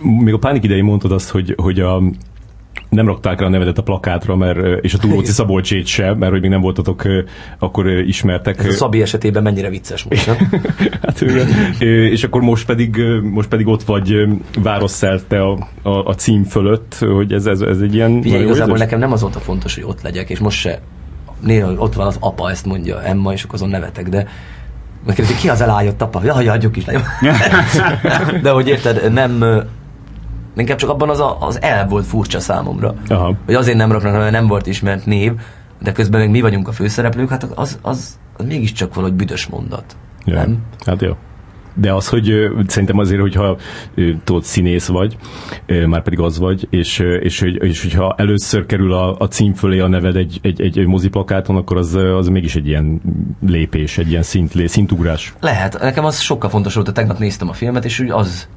[0.00, 2.02] Még a pánik idején mondtad azt, hogy, hogy a,
[2.88, 6.40] nem rakták rá a nevedet a plakátra, mert, és a Túróci Szabolcsét se, mert hogy
[6.40, 7.02] még nem voltatok
[7.58, 8.58] akkor ismertek.
[8.58, 10.36] Ez a Szabi esetében mennyire vicces most, nem?
[11.02, 11.20] hát,
[11.78, 14.26] és akkor most pedig, most pedig ott vagy
[14.62, 18.22] városszerte a, a, a cím fölött, hogy ez, ez, ez egy ilyen...
[18.22, 20.80] Figyelj, igazából nekem nem az volt a fontos, hogy ott legyek, és most se
[21.40, 24.26] néha ott van az apa, ezt mondja Emma, és akkor azon nevetek, de
[25.06, 26.24] megkérdezik, ki az elájott apa?
[26.24, 26.84] Jaj, adjuk is,
[28.42, 29.44] De hogy érted, nem,
[30.56, 32.94] Inkább csak abban az, a, az el volt furcsa számomra.
[33.08, 33.34] Aha.
[33.44, 35.32] Hogy azért nem raknak, mert nem volt ismert név,
[35.82, 39.96] de közben meg mi vagyunk a főszereplők, hát az, az, az mégiscsak valahogy büdös mondat.
[40.24, 40.34] Ja.
[40.34, 40.58] Nem?
[40.86, 41.12] Hát jó.
[41.76, 42.32] De az, hogy
[42.66, 43.56] szerintem azért, hogyha
[44.24, 45.16] tudod, színész vagy,
[45.86, 49.78] már pedig az vagy, és, és, és, és hogyha először kerül a, a cím fölé
[49.78, 53.00] a neved egy, egy, egy moziplakáton, akkor az, az mégis egy ilyen
[53.46, 55.34] lépés, egy ilyen szint, szintugrás.
[55.40, 55.78] Lehet.
[55.80, 58.48] Nekem az sokkal fontosabb volt, tegnap néztem a filmet, és úgy az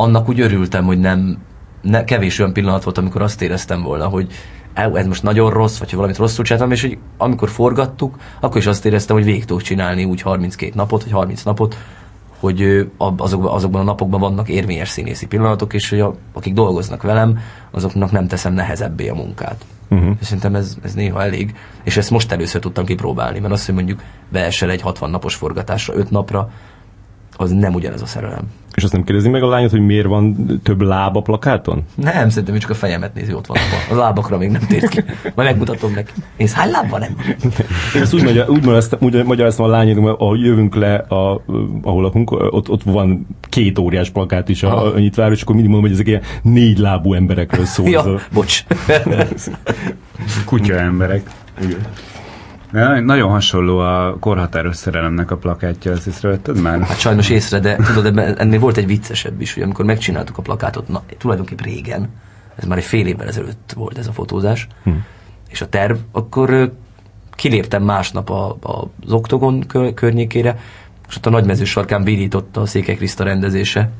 [0.00, 1.38] annak úgy örültem, hogy nem,
[1.82, 4.32] ne, kevés olyan pillanat volt, amikor azt éreztem volna, hogy
[4.74, 8.66] ez most nagyon rossz, vagy hogy valamit rosszul csináltam, és hogy amikor forgattuk, akkor is
[8.66, 11.76] azt éreztem, hogy végig tudok csinálni úgy 32 napot, vagy 30 napot,
[12.40, 17.38] hogy azokban, azokban a napokban vannak érvényes színészi pillanatok, és hogy a, akik dolgoznak velem,
[17.70, 19.64] azoknak nem teszem nehezebbé a munkát.
[19.90, 20.16] Uh-huh.
[20.20, 23.74] És szerintem ez, ez néha elég, és ezt most először tudtam kipróbálni, mert azt, hogy
[23.74, 26.50] mondjuk beesel egy 60 napos forgatásra, 5 napra,
[27.40, 28.42] az nem ugyanez a szerelem.
[28.74, 31.84] És azt nem kérdezi meg a lányot, hogy miért van több láb a plakáton?
[31.94, 33.58] Nem, szerintem ő csak a fejemet nézi, ott van.
[33.90, 35.04] A lábakra még nem tért ki.
[35.34, 36.12] Majd megmutatom neki.
[36.36, 37.00] Én hány láb van?
[37.00, 37.16] Nem.
[37.94, 41.42] Én ezt úgy, magyar, úgy, magyaráztam, úgy magyaráztam a lányod, hogy ahogy jövünk le, a,
[41.82, 45.72] ahol lakunk, ott, ott van két óriás plakát is a, a nyitvára, és akkor mindig
[45.72, 47.88] mondom, hogy ezek ilyen négy lábú emberekről szól.
[47.88, 48.64] ja, bocs.
[50.44, 51.30] Kutya emberek.
[51.62, 51.78] Igen.
[52.70, 56.80] Nagyon hasonló a korhatáros szerelemnek a plakátja, ezt észrevetted már?
[56.80, 60.88] Hát sajnos észre, de tudod, ennél volt egy viccesebb is, hogy amikor megcsináltuk a plakátot,
[60.88, 62.08] na, tulajdonképpen régen,
[62.56, 64.90] ez már egy fél évvel ezelőtt volt ez a fotózás, hm.
[65.48, 66.72] és a terv, akkor
[67.30, 70.58] kiléptem másnap a, a, az oktogon környékére,
[71.08, 73.90] és ott a nagymező sarkán virította a Székely Kriszta rendezése,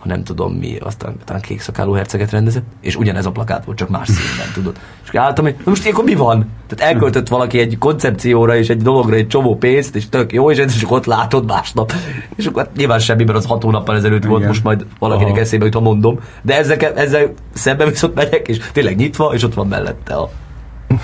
[0.00, 3.78] ha nem tudom mi, aztán talán kék szakáló herceget rendezett, és ugyanez a plakát volt,
[3.78, 4.78] csak más színben, tudod.
[5.04, 6.48] És álltam, hogy most ilyenkor mi van?
[6.68, 10.58] Tehát elköltött valaki egy koncepcióra és egy dologra egy csomó pénzt, és tök jó, és
[10.58, 11.92] ez csak ott látod másnap.
[12.36, 15.40] És akkor hát nyilván semmi, mert az hat hónappal ezelőtt volt, most majd valakinek Aha.
[15.40, 16.20] eszébe jut, ha mondom.
[16.42, 20.30] De ezzel, ezzel szembe viszont megyek, és tényleg nyitva, és ott van mellette a,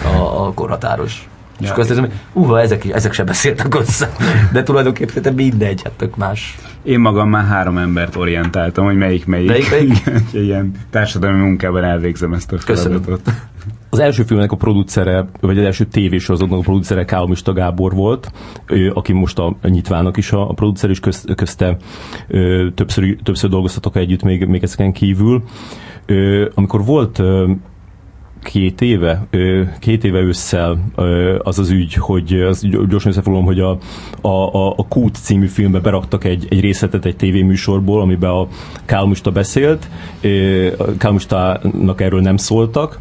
[0.05, 1.29] a, a korhatáros
[1.59, 1.65] Ja.
[1.65, 4.13] És akkor azt hiszem, hogy ezek, ezek sem beszéltek össze.
[4.53, 6.59] De tulajdonképpen mindegy, hát tök más.
[6.83, 9.49] Én magam már három embert orientáltam, hogy melyik melyik.
[9.49, 10.03] Melyik, melyik?
[10.47, 13.05] ilyen társadalmi munkában elvégzem ezt a feladatot.
[13.05, 13.41] Köszönöm.
[13.91, 18.33] Az első filmnek a producere, vagy az első tévésorozatnak a producere Kálomista Gábor volt,
[18.93, 21.77] aki most a nyitvának is a, producer, és köz, közte
[22.75, 25.43] többször, többször dolgoztatok együtt még, még ezeken kívül.
[26.55, 27.23] Amikor volt
[28.47, 29.27] két éve,
[29.79, 30.79] két éve ősszel
[31.39, 33.79] az az ügy, hogy az gyorsan összefoglalom, hogy a,
[34.21, 38.47] a, a Kút című filmbe beraktak egy, egy részletet egy tévéműsorból, amiben a
[38.85, 39.89] Kálmusta beszélt,
[40.99, 42.99] Kálmustának erről nem szóltak,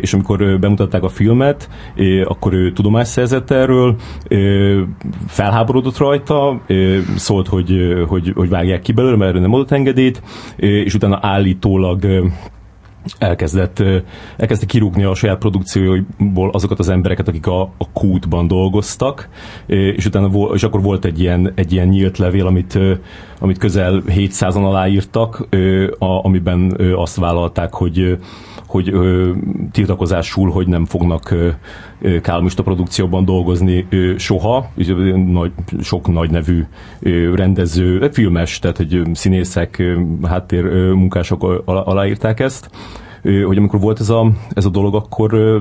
[0.00, 1.68] és amikor bemutatták a filmet,
[2.24, 3.96] akkor ő tudomást szerzett erről,
[5.26, 6.60] felháborodott rajta,
[7.16, 10.22] szólt, hogy, hogy, hogy vágják ki belőle, mert erről nem adott engedélyt,
[10.56, 12.30] és utána állítólag
[13.18, 13.82] elkezdett,
[14.36, 19.28] elkezdte kirúgni a saját produkcióiból azokat az embereket, akik a, a kútban dolgoztak,
[19.66, 22.78] és utána és akkor volt egy ilyen, egy ilyen nyílt levél, amit,
[23.38, 25.46] amit közel 700-an aláírtak,
[25.98, 28.18] amiben azt vállalták, hogy
[28.70, 29.30] hogy ö,
[29.72, 34.70] tiltakozásul, hogy nem fognak ö, kálmista produkcióban dolgozni ö, soha.
[35.26, 36.64] Nagy, sok nagy nevű
[37.00, 42.70] ö, rendező, filmes, tehát hogy színészek, ö, háttér ö, munkások aláírták ezt.
[43.22, 45.58] Ö, hogy amikor volt ez a, ez a dolog, akkor ö,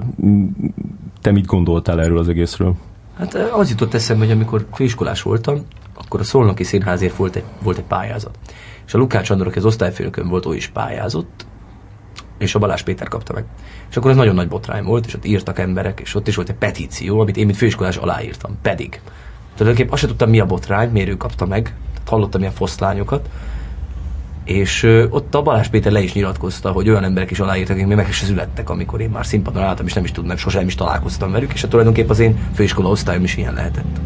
[1.21, 2.75] te mit gondoltál erről az egészről?
[3.17, 5.57] Hát az jutott eszembe, hogy amikor főiskolás voltam,
[5.93, 8.37] akkor a Szolnoki Színházért volt egy, volt egy pályázat.
[8.85, 11.45] És a Lukács Andor, aki az osztályfőnökön volt, ő is pályázott,
[12.39, 13.43] és a Balázs Péter kapta meg.
[13.89, 16.49] És akkor ez nagyon nagy botrány volt, és ott írtak emberek, és ott is volt
[16.49, 18.57] egy petíció, amit én, mint főiskolás aláírtam.
[18.61, 19.01] Pedig.
[19.55, 21.63] Tulajdonképpen azt sem tudtam, mi a botrány, miért ő kapta meg.
[21.93, 23.29] Tehát hallottam ilyen foszlányokat.
[24.43, 27.95] És ott a Balázs Péter le is nyilatkozta, hogy olyan emberek is aláírtak, akik még
[27.95, 31.31] meg is születtek, amikor én már színpadon álltam, és nem is tudnak, sosem is találkoztam
[31.31, 33.99] velük, és hát tulajdonképpen az én főiskola osztályom is ilyen lehetett.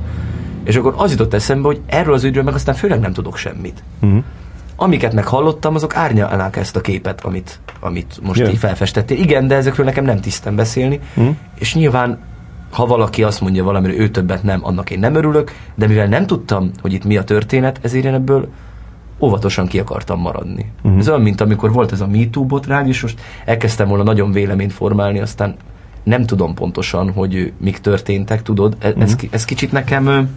[0.63, 3.83] És akkor az jutott eszembe, hogy erről az ügyről meg aztán főleg nem tudok semmit.
[3.99, 4.23] Uh-huh.
[4.75, 8.47] Amiket meghallottam, azok árnyalnák ezt a képet, amit, amit most Ja.
[8.49, 9.17] így felfestettél.
[9.17, 10.99] Igen, de ezekről nekem nem tisztem beszélni.
[11.13, 11.27] Mhm.
[11.55, 12.19] És nyilván,
[12.71, 16.25] ha valaki azt mondja valamire, ő többet nem, annak én nem örülök, de mivel nem
[16.25, 18.47] tudtam, hogy itt mi a történet, ezért én ebből
[19.19, 20.71] óvatosan ki akartam maradni.
[20.81, 20.97] Mhm.
[20.99, 24.73] Ez olyan, mint amikor volt ez a MeToo botrány, és most elkezdtem volna nagyon véleményt
[24.73, 25.55] formálni, aztán
[26.03, 30.29] nem tudom pontosan, hogy mik történtek, tudod, E- ez, ki- ez kicsit nekem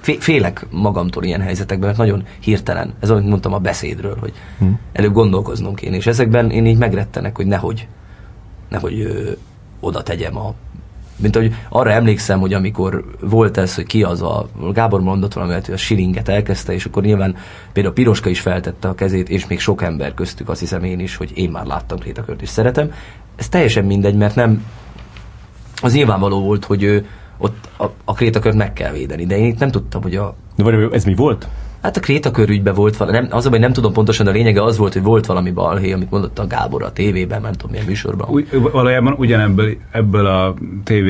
[0.00, 4.70] félek magamtól ilyen helyzetekben, mert nagyon hirtelen, ez amit mondtam a beszédről, hogy Mhm.
[4.92, 7.86] előbb gondolkoznom kéne, és ezekben én így megrettenek, hogy nehogy,
[8.68, 9.30] nehogy ö,
[9.80, 10.54] oda tegyem a
[11.20, 15.52] mint hogy arra emlékszem, hogy amikor volt ez, hogy ki az a, Gábor mondott valami,
[15.52, 17.36] hogy a siringet elkezdte, és akkor nyilván
[17.72, 21.16] például Piroska is feltette a kezét, és még sok ember köztük, azt hiszem én is,
[21.16, 22.92] hogy én már láttam Krétakört és szeretem.
[23.36, 24.64] Ez teljesen mindegy, mert nem,
[25.82, 27.06] az nyilvánvaló volt, hogy ő,
[27.38, 30.64] ott a, a Krétakört meg kell védeni, de én itt nem tudtam, hogy a, De
[30.64, 31.48] várj, ez mi volt?
[31.82, 34.62] Hát a Krétakör ügyben volt valami, nem, az baj, nem tudom pontosan, de a lényege
[34.62, 37.86] az volt, hogy volt valami balhé, amit mondott a Gábor a tévében, nem tudom milyen
[37.86, 38.28] műsorban.
[38.28, 41.08] Úgy, valójában ugyanebből ebből a TV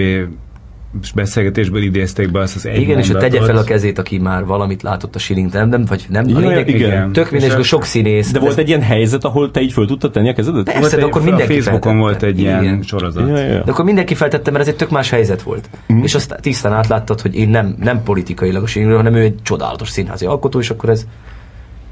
[1.15, 3.47] beszélgetésből idézték be azt az egy Igen, és ő tegye mondatot.
[3.47, 6.49] fel a kezét, aki már valamit látott a Siling, nem, nem, vagy nem, a Ja,
[6.49, 7.13] lényeg, igen.
[7.13, 8.31] tök mindegy, És hogy a- sok színész.
[8.33, 10.65] De volt egy ilyen helyzet, ahol te így föl tudtad tenni a kezedet?
[10.65, 12.01] Persze, Volt de egy- akkor a mindenki Facebookon feltette.
[12.03, 12.83] volt egy ilyen Igen.
[12.83, 13.29] sorozat.
[13.29, 13.63] Ja, ja, ja.
[13.65, 15.69] De akkor mindenki feltette, mert ez egy tök más helyzet volt.
[15.93, 16.03] Mm.
[16.03, 18.67] És azt tisztán átláttad, hogy én nem, nem politikailag a
[18.97, 21.07] hanem ő egy csodálatos színházi alkotó, és akkor ez...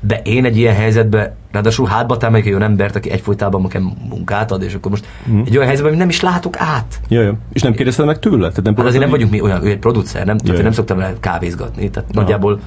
[0.07, 4.53] De én egy ilyen helyzetben, ráadásul hátba támelyik egy olyan embert, aki egyfolytában nekem munkát
[4.53, 5.41] ad, és akkor most mm.
[5.41, 7.01] egy olyan helyzetben, amit nem is látok át.
[7.09, 7.35] Ja, ja.
[7.53, 8.49] És nem kérdezted meg tőle?
[8.49, 10.57] Tehát nem Hát azért nem vagyunk mi olyan, ő egy producer, nem, tehát Jaj.
[10.57, 12.61] én nem szoktam vele kávézgatni, tehát nagyjából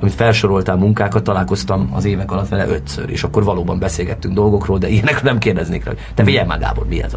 [0.00, 4.88] amit felsoroltál munkákat, találkoztam az évek alatt vele ötször, és akkor valóban beszélgettünk dolgokról, de
[4.88, 5.92] ilyenekről nem kérdeznék rá.
[6.14, 7.14] Te figyelj már, Gábor, mi ez?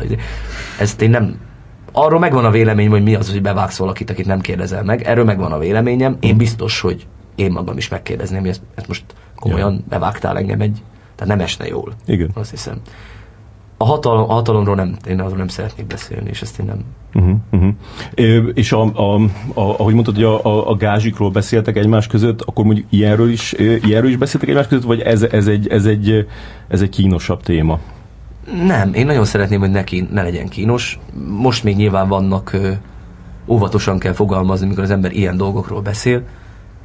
[0.79, 1.35] Ezt én nem...
[1.91, 5.01] Arról megvan a vélemény, hogy mi az, hogy bevágsz valakit, akit nem kérdezel meg.
[5.01, 6.17] Erről megvan a véleményem.
[6.19, 9.03] Én biztos, hogy én magam is megkérdezném, hogy ezt, ezt most
[9.41, 10.81] komolyan bevágtál engem egy...
[11.15, 11.93] Tehát nem esne jól.
[12.05, 12.29] Igen.
[12.33, 12.81] Azt hiszem.
[13.77, 16.83] A, hatalom, a hatalomról nem, én arról nem szeretnék beszélni, és ezt én nem,
[17.13, 17.73] Uh-huh, uh-huh.
[18.15, 19.15] Ö, és a, a,
[19.53, 23.53] a, ahogy mondtad, hogy a, a, a gázsikról beszéltek egymás között, akkor mondjuk ilyenről is,
[23.57, 26.27] ilyenről is beszéltek egymás között, vagy ez, ez, egy, ez, egy,
[26.67, 27.79] ez egy kínosabb téma?
[28.65, 30.99] Nem, én nagyon szeretném, hogy neki ne legyen kínos.
[31.27, 32.57] Most még nyilván vannak,
[33.47, 36.23] óvatosan kell fogalmazni, mikor az ember ilyen dolgokról beszél,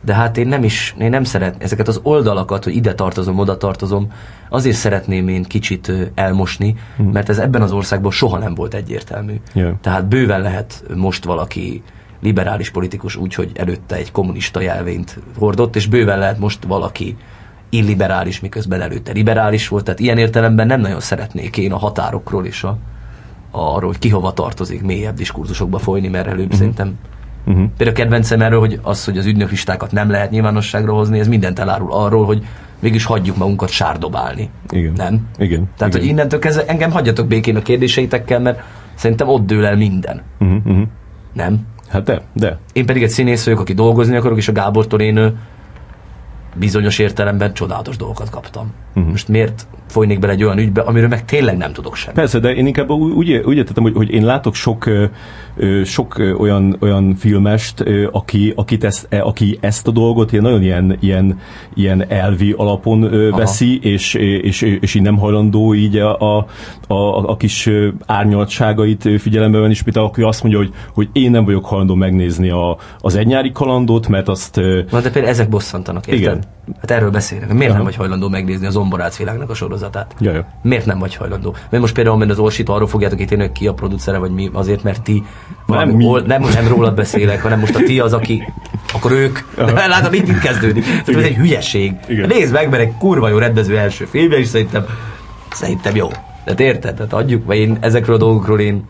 [0.07, 3.57] de hát én nem is, én nem szeret ezeket az oldalakat, hogy ide tartozom, oda
[3.57, 4.13] tartozom,
[4.49, 6.77] azért szeretném én kicsit elmosni,
[7.13, 9.41] mert ez ebben az országban soha nem volt egyértelmű.
[9.55, 9.77] Ja.
[9.81, 11.83] Tehát bőven lehet most valaki
[12.21, 17.17] liberális politikus úgy, hogy előtte egy kommunista jelvényt hordott, és bőven lehet most valaki
[17.69, 22.65] illiberális, miközben előtte liberális volt, tehát ilyen értelemben nem nagyon szeretnék én a határokról és
[22.65, 22.79] a,
[23.51, 26.59] arról, hogy ki hova tartozik mélyebb diskurzusokba folyni, mert előbb uh-huh.
[26.59, 26.99] szerintem
[27.47, 27.65] Uh-huh.
[27.77, 31.59] Például a kedvencem erről, hogy az, hogy az ügynöklistákat nem lehet nyilvánosságra hozni, ez mindent
[31.59, 32.47] elárul arról, hogy
[32.81, 34.51] mégis hagyjuk magunkat sárdobálni.
[34.71, 34.93] Igen.
[34.97, 35.29] Nem?
[35.39, 35.71] Igen.
[35.77, 36.01] Tehát, Igen.
[36.01, 38.63] hogy innentől kezdve engem hagyjatok békén a kérdéseitekkel, mert
[38.95, 40.23] szerintem ott dől el minden.
[40.39, 40.87] Uh-huh, uh-huh.
[41.33, 41.67] Nem?
[41.89, 42.59] Hát de, de.
[42.73, 45.37] Én pedig egy színész vagyok, aki dolgozni akarok, és a Gábortól én
[46.55, 48.73] bizonyos értelemben csodálatos dolgokat kaptam.
[48.95, 49.11] Uh-huh.
[49.11, 52.17] Most miért folynék bele egy olyan ügybe, amiről meg tényleg nem tudok semmit?
[52.17, 54.91] Persze, de én inkább úgy, úgy, értettem, hogy, hogy én látok sok,
[55.85, 60.97] sok olyan, olyan filmest, aki, akit ezt, e, aki ezt a dolgot ilyen nagyon ilyen,
[61.01, 61.39] ilyen,
[61.75, 63.37] ilyen elvi alapon Aha.
[63.37, 66.47] veszi, és, és, és így nem hajlandó így a, a,
[66.87, 67.71] a, a kis
[68.07, 72.51] árnyaltságait figyelembe venni, és például aki azt mondja, hogy, hogy én nem vagyok hajlandó megnézni
[72.51, 74.57] a, az egynyári kalandot, mert azt
[74.91, 76.21] Na, de például ezek bosszantanak, érted?
[76.21, 76.45] Igen.
[76.81, 77.53] Hát erről beszélnek.
[77.53, 77.75] Miért Aha.
[77.75, 80.15] nem vagy hajlandó megnézni a Zomborác világnak a sorozatát?
[80.19, 80.47] Ja, ja.
[80.63, 81.55] Miért nem vagy hajlandó?
[81.71, 84.51] Mert most például, mert az Orsit arról fogjátok ítélni, hogy ki a producere, vagy mi,
[84.53, 85.23] azért, mert ti
[85.67, 86.23] valami, mi.
[86.27, 88.53] nem, nem rólad beszélek, hanem most a ti az, aki,
[88.93, 89.39] akkor ők.
[89.89, 90.85] Látod, itt, itt kezdődik.
[90.85, 91.93] Tehát ez egy hülyeség.
[92.09, 92.29] Igen.
[92.29, 94.85] Nézd meg, mert egy kurva jó rendező első filmje, és szerintem,
[95.53, 96.09] szerintem jó.
[96.45, 96.95] Tehát érted?
[96.95, 98.85] Tehát adjuk, vagy én ezekről a dolgokról én,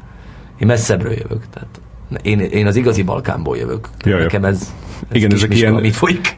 [0.59, 1.43] én messzebbről jövök.
[1.55, 1.81] Tehát
[2.23, 3.89] Én, én az igazi Balkánból jövök.
[4.05, 4.75] Jaj, Nekem ez,
[5.09, 6.35] ez Igen, ezek ilyen- Mit folyik?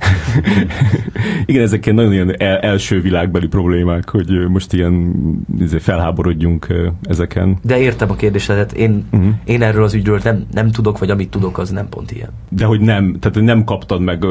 [1.46, 5.14] Igen, ezek ilyen nagyon ilyen el, első világbeli problémák, hogy most ilyen
[5.58, 6.66] izé, felháborodjunk
[7.02, 7.58] ezeken.
[7.62, 8.72] De értem a kérdésedet.
[8.72, 9.28] Én, uh-huh.
[9.44, 12.30] én erről az ügyről nem, nem tudok, vagy amit tudok, az nem pont ilyen.
[12.48, 14.24] De hogy nem, tehát nem kaptad meg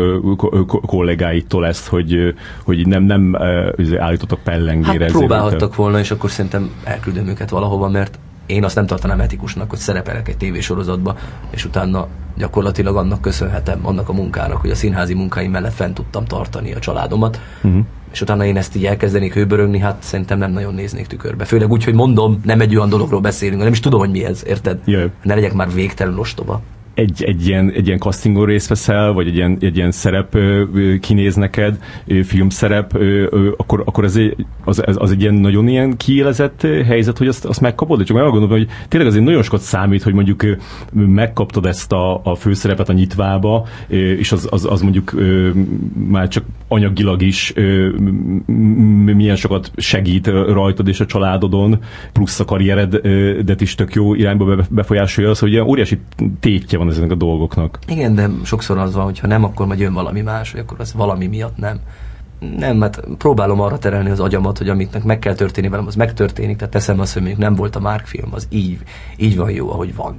[0.65, 2.33] kollégáitól ezt, hogy,
[2.63, 3.37] hogy nem, nem
[3.75, 5.03] izé, állítottak pellengére.
[5.03, 9.69] Hát próbálhattak volna, és akkor szerintem elküldöm őket valahova, mert én azt nem tartanám etikusnak,
[9.69, 11.17] hogy szerepelek egy tévésorozatba,
[11.49, 16.25] és utána gyakorlatilag annak köszönhetem, annak a munkának, hogy a színházi munkáim mellett fent tudtam
[16.25, 17.85] tartani a családomat, uh-huh.
[18.11, 21.45] és utána én ezt így elkezdenék hőbörögni, hát szerintem nem nagyon néznék tükörbe.
[21.45, 24.43] Főleg úgy, hogy mondom, nem egy olyan dologról beszélünk, nem is tudom, hogy mi ez,
[24.45, 24.79] érted?
[24.85, 25.11] Jaj.
[25.23, 26.61] Ne legyek már végtelen ostoba.
[26.97, 30.37] Egy, egy, ilyen, egy ilyen castingon részt veszel, vagy egy ilyen, egy ilyen szerep
[31.01, 31.79] kinéz neked,
[32.23, 32.97] filmszerep,
[33.57, 37.61] akkor, akkor ez egy, az, az, egy ilyen nagyon ilyen kiélezett helyzet, hogy azt, azt
[37.61, 38.03] megkapod?
[38.03, 40.45] Csak meg gondolom, hogy tényleg azért nagyon sokat számít, hogy mondjuk
[40.93, 43.67] megkaptad ezt a, a főszerepet a nyitvába,
[44.17, 45.13] és az, az, az mondjuk
[46.09, 47.53] már csak anyagilag is
[49.15, 51.79] milyen sokat segít rajtad és a családodon,
[52.13, 55.99] plusz a karrieredet is tök jó irányba be- befolyásolja az, hogy ilyen óriási
[56.39, 57.79] tétje van ezeknek a dolgoknak.
[57.87, 60.79] Igen, de sokszor az van, hogy ha nem, akkor majd jön valami más, vagy akkor
[60.79, 61.79] az valami miatt nem.
[62.57, 66.57] Nem, mert próbálom arra terelni az agyamat, hogy amiknek meg kell történni velem, az megtörténik,
[66.57, 68.79] tehát teszem azt, hogy mondjuk nem volt a Mark film, az így,
[69.17, 70.17] így van jó, ahogy van.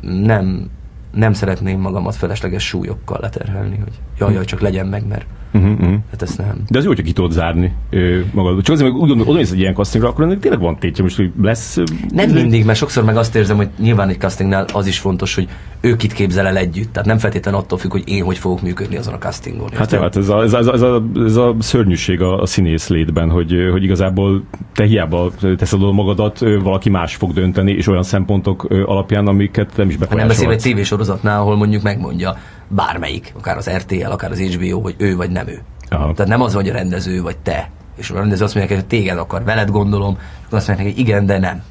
[0.00, 0.70] Nem,
[1.12, 5.94] nem szeretném magamat felesleges súlyokkal leterhelni, hogy jaj, jaj, csak legyen meg, mert Uh-huh, uh-huh.
[6.10, 6.62] hát ezt nem.
[6.68, 8.62] De az jó, hogyha ki tudod zárni ö, magad.
[8.62, 11.02] Csak azért, meg úgy gondolom, oda mész egy ilyen castingra, akkor ennek tényleg van tétje,
[11.02, 11.76] most hogy lesz...
[12.08, 15.34] Nem izé- mindig, mert sokszor meg azt érzem, hogy nyilván egy castingnál az is fontos,
[15.34, 15.48] hogy
[15.80, 16.92] ő kit képzel el együtt.
[16.92, 19.68] Tehát nem feltétlenül attól függ, hogy én hogy fogok működni azon a castingon.
[19.72, 20.00] Hát, érted?
[20.00, 22.88] hát ez, a, ez, a, ez, a, ez, a, ez a szörnyűség a, a színész
[22.88, 24.42] létben, hogy, hogy igazából
[24.74, 29.88] te hiába teszed oda magadat, valaki más fog dönteni, és olyan szempontok alapján, amiket nem
[29.88, 30.62] is Ha nem beszél egy befolyásolhatsz.
[30.62, 32.36] tévésorozatnál, ahol mondjuk megmondja
[32.74, 35.62] bármelyik, akár az RTL, akár az HBO, hogy ő vagy nem ő.
[35.88, 36.12] Aha.
[36.12, 37.70] Tehát nem az, hogy a rendező vagy te.
[37.96, 41.26] És a rendező azt mondja, hogy téged akar, veled gondolom, akkor azt mondják, hogy igen,
[41.26, 41.62] de nem.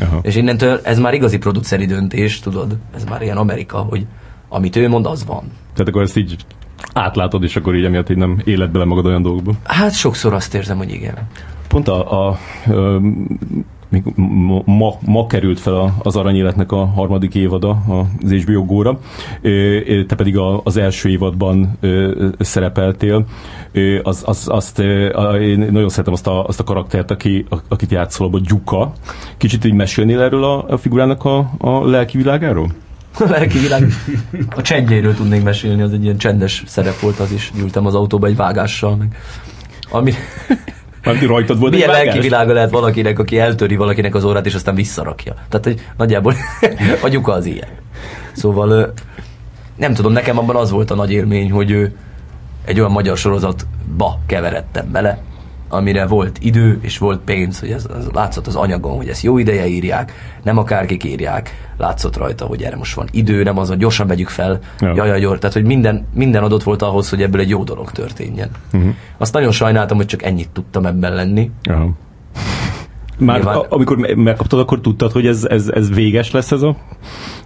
[0.00, 0.18] Aha.
[0.22, 4.06] És innentől ez már igazi produceri döntés, tudod, ez már ilyen Amerika, hogy
[4.48, 5.42] amit ő mond, az van.
[5.72, 6.36] Tehát akkor ezt így
[6.92, 9.52] átlátod, és akkor így emiatt így nem éled bele magad olyan dolgokba.
[9.64, 11.14] Hát sokszor azt érzem, hogy igen.
[11.68, 12.38] Pont a, a, a
[13.88, 14.02] még
[14.64, 17.82] ma, ma, került fel a- az Aranyéletnek a harmadik évada
[18.22, 18.94] az HBO
[19.42, 21.78] ö, te pedig a, az első évadban
[22.38, 23.26] szerepeltél.
[24.02, 24.78] Az, az, azt,
[25.12, 28.92] a- én nagyon szeretem azt a, azt a karaktert, aki, a- akit játszol abban, Gyuka.
[29.36, 32.70] Kicsit így mesélnél erről a, a figurának a, a lelki világáról?
[33.18, 33.92] A lelki világ.
[34.56, 38.26] A csendjéről tudnék mesélni, az egy ilyen csendes szerep volt, az is ültem az autóba
[38.26, 39.16] egy vágással, meg
[39.90, 40.12] ami,
[41.06, 44.74] Mármint rajtad volt milyen lelki világa lehet valakinek, aki eltöri valakinek az órát, és aztán
[44.74, 45.34] visszarakja.
[45.48, 46.34] Tehát, hogy nagyjából
[47.04, 47.68] a gyuka az ilyen.
[48.32, 48.92] Szóval
[49.76, 51.84] nem tudom, nekem abban az volt a nagy élmény, hogy ö,
[52.64, 55.18] egy olyan magyar sorozatba keveredtem bele,
[55.68, 59.38] amire volt idő és volt pénz, hogy ez, ez látszott az anyagon, hogy ezt jó
[59.38, 60.12] ideje írják,
[60.42, 64.28] nem akárkik írják, látszott rajta, hogy erre most van idő, nem az, hogy gyorsan vegyük
[64.28, 64.94] fel, Ja.
[64.94, 65.04] ja.
[65.04, 68.48] jaj, jaj, tehát hogy minden, minden adott volt ahhoz, hogy ebből egy jó dolog történjen.
[68.72, 68.94] Uh-huh.
[69.18, 71.90] Azt nagyon sajnáltam, hogy csak ennyit tudtam ebben lenni, Aha.
[73.18, 76.62] Már Nyilván- a, amikor me- megkaptad, akkor tudtad, hogy ez, ez, ez véges lesz ez
[76.62, 76.76] a,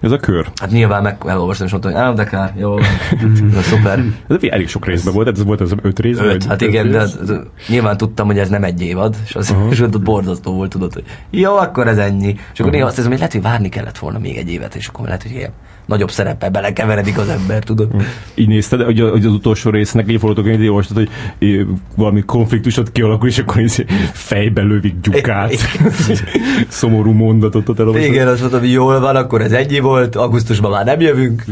[0.00, 0.50] ez a kör?
[0.60, 2.74] Hát nyilván meg elolvastam, és mondtam, hogy á, de kár, jó.
[3.54, 4.04] Na, szuper.
[4.28, 6.28] Ez elég sok részben volt, ez volt az öt részben?
[6.28, 7.18] Öt, hát öt igen, de rész?
[7.28, 9.70] hát, nyilván tudtam, hogy ez nem egy évad, és az uh-huh.
[9.70, 12.28] és ott borzasztó volt, tudod, hogy jó, akkor ez ennyi.
[12.28, 12.70] És akkor uh-huh.
[12.70, 15.22] néha azt érzem, hogy lehet, hogy várni kellett volna még egy évet, és akkor lehet,
[15.22, 15.52] hogy ilyen
[15.90, 17.88] nagyobb szerepe belekeveredik az ember, tudod.
[18.34, 21.66] Így nézted, hogy, hogy az utolsó résznek egy forgatókönyvét olvastad, hogy
[21.96, 25.54] valami konfliktusot kialakul, és akkor így fejbe lövik gyukát.
[26.68, 28.12] Szomorú mondatot ott elolvastad.
[28.12, 31.44] Igen, azt mondtam, hogy jól van, akkor ez ennyi volt, augusztusban már nem jövünk.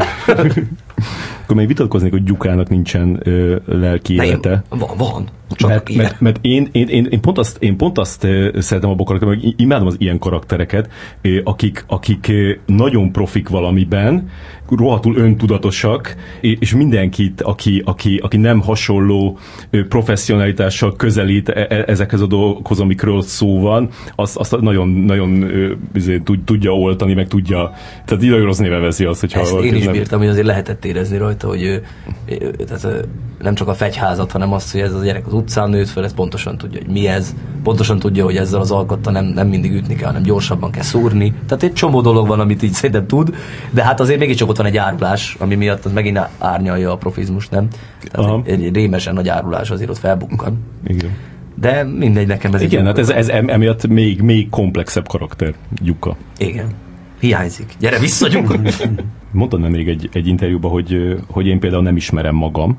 [1.49, 4.63] Akkor még vitatkoznék, hogy gyukának nincsen ö, lelki élete.
[4.69, 5.29] van, van.
[5.51, 6.03] Csak mert, ilyen.
[6.03, 8.21] mert, mert én, én, én, én, pont azt, én pont azt
[8.59, 10.91] szeretem abban a karakterben, hogy imádom az ilyen karaktereket,
[11.45, 12.33] akik, akik
[12.67, 14.29] nagyon profik valamiben,
[14.77, 19.39] rohadtul öntudatosak, és mindenkit, aki, aki, aki nem hasonló
[19.89, 25.51] professzionalitással közelít e- e- ezekhez a dolgokhoz, amikről szó van, azt, azt nagyon, nagyon
[25.95, 27.73] izé, tud- tudja oltani, meg tudja,
[28.05, 30.47] tehát így nagyon rossz néven veszi azt, hogyha Ezt én is nem- bírtam, hogy azért
[30.47, 31.83] lehetett érezni rajta, hogy ő,
[32.67, 33.09] tehát
[33.43, 36.15] nem csak a fegyházat, hanem azt, hogy ez a gyerek az utcán nőtt fel, ez
[36.15, 39.95] pontosan tudja, hogy mi ez, pontosan tudja, hogy ezzel az alkottal nem, nem mindig ütni
[39.95, 41.35] kell, hanem gyorsabban kell szúrni.
[41.47, 43.35] Tehát egy csomó dolog van, amit így szerintem tud,
[43.71, 47.49] de hát azért mégiscsak ott van egy árulás, ami miatt az megint árnyalja a profizmus,
[47.49, 47.69] nem?
[48.11, 48.43] Tehát Aha.
[48.45, 50.59] egy, egy, rémesen nagy árulás azért ott felbukkan.
[50.87, 51.11] Igen.
[51.55, 56.17] De mindegy, nekem ez Igen, hát ez, ez em- emiatt még, még komplexebb karakter, Gyuka.
[56.39, 56.67] Igen.
[57.21, 57.75] Hiányzik.
[57.79, 58.55] Gyere, visszagyunk!
[59.33, 62.79] Mondtad még egy, egy interjúban, hogy, hogy én például nem ismerem magam.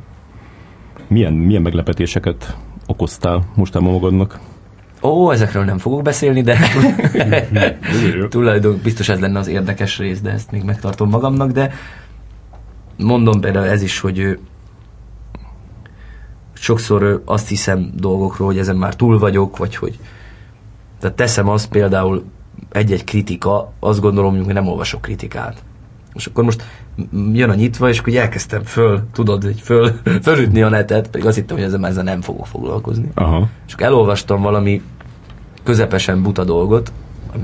[1.10, 4.40] Milyen, milyen meglepetéseket okoztál mostában magadnak?
[5.02, 6.58] Ó, ezekről nem fogok beszélni, de
[8.30, 11.74] tulajdonképpen biztos ez lenne az érdekes rész, de ezt még megtartom magamnak, de
[12.98, 14.40] mondom például ez is, hogy
[16.54, 20.00] sokszor azt hiszem dolgokról, hogy ezen már túl vagyok, vagy hogy
[21.00, 22.24] tehát teszem azt például
[22.72, 25.64] egy-egy kritika, azt gondolom, hogy nem olvasok kritikát.
[26.14, 26.64] És akkor most
[27.34, 29.92] jön a nyitva, és akkor elkezdtem föl, tudod, hogy föl,
[30.24, 33.10] fölütni a netet, pedig azt hittem, hogy ezzel, ezzel nem fogok foglalkozni.
[33.14, 33.48] Aha.
[33.68, 34.82] És akkor elolvastam valami
[35.64, 36.92] közepesen buta dolgot,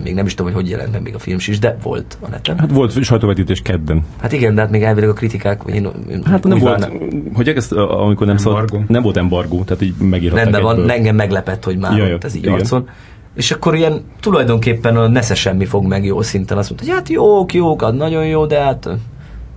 [0.04, 2.30] még nem is tudom, hogy hogy jelent meg még a film is, de volt a
[2.30, 2.58] neten.
[2.60, 4.04] Hát volt sajtóvetítés kedden.
[4.22, 7.14] Hát igen, de hát még elvileg a kritikák, vagy én, én Hát nem volt, várnám-
[7.34, 8.84] hogy ezt, amikor nem szólt, Embargo.
[8.88, 10.92] nem volt embargó, tehát így megírhatták Rendben van, egyből.
[10.92, 12.54] engem meglepett, hogy már Ja, ja, ott ez így igen.
[12.54, 12.90] arcon.
[13.36, 16.58] És akkor ilyen tulajdonképpen a nesze semmi fog meg jó szinten.
[16.58, 18.90] Azt mondta, hogy hát jók, jók, az nagyon jó, de hát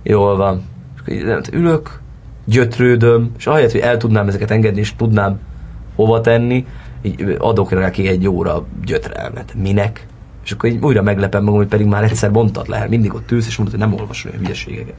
[0.03, 0.61] jól van.
[1.05, 1.99] És hát ülök,
[2.45, 5.39] gyötrődöm, és ahelyett, hogy el tudnám ezeket engedni, és tudnám
[5.95, 6.65] hova tenni,
[7.01, 9.53] így adok neki egy óra gyötrelmet.
[9.53, 10.07] Minek?
[10.43, 13.47] És akkor így újra meglepem magam, hogy pedig már egyszer mondtad le, mindig ott ülsz,
[13.47, 14.95] és mondod, hogy nem olvasol olyan hülyeségeket.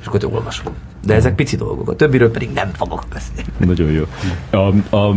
[0.00, 0.72] És akkor olvasom.
[1.04, 3.50] De ezek pici dolgok, a többiről pedig nem fogok beszélni.
[3.56, 4.04] Nagyon jó.
[4.50, 5.14] A, a,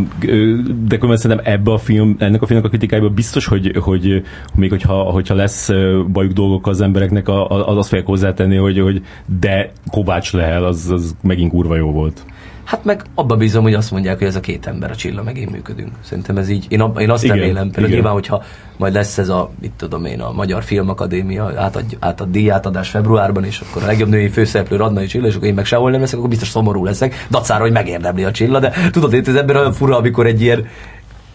[0.86, 4.24] de különben szerintem ebbe a film, ennek a filmnek a kritikájában biztos, hogy, hogy
[4.56, 5.70] még hogyha, hogyha lesz
[6.12, 9.02] bajuk dolgok az embereknek, az azt fogják hozzátenni, hogy, hogy
[9.40, 12.26] de Kovács Lehel, az, az megint kurva jó volt.
[12.70, 15.38] Hát meg abba bízom, hogy azt mondják, hogy ez a két ember, a Csilla meg
[15.38, 15.92] én működünk.
[16.02, 18.44] Szerintem ez így, én, ab, én azt Igen, remélem, például nyilván, hogyha
[18.78, 23.60] majd lesz ez a, mit tudom én, a Magyar Filmakadémia átad, átad díjátadás februárban, és
[23.60, 26.30] akkor a legjobb női főszereplő Radnai Csilla, és akkor én meg sehol nem leszek, akkor
[26.30, 29.98] biztos szomorú leszek, dacára, hogy megérdemli a Csilla, de tudod, itt az ember olyan fura,
[29.98, 30.68] amikor egy ilyen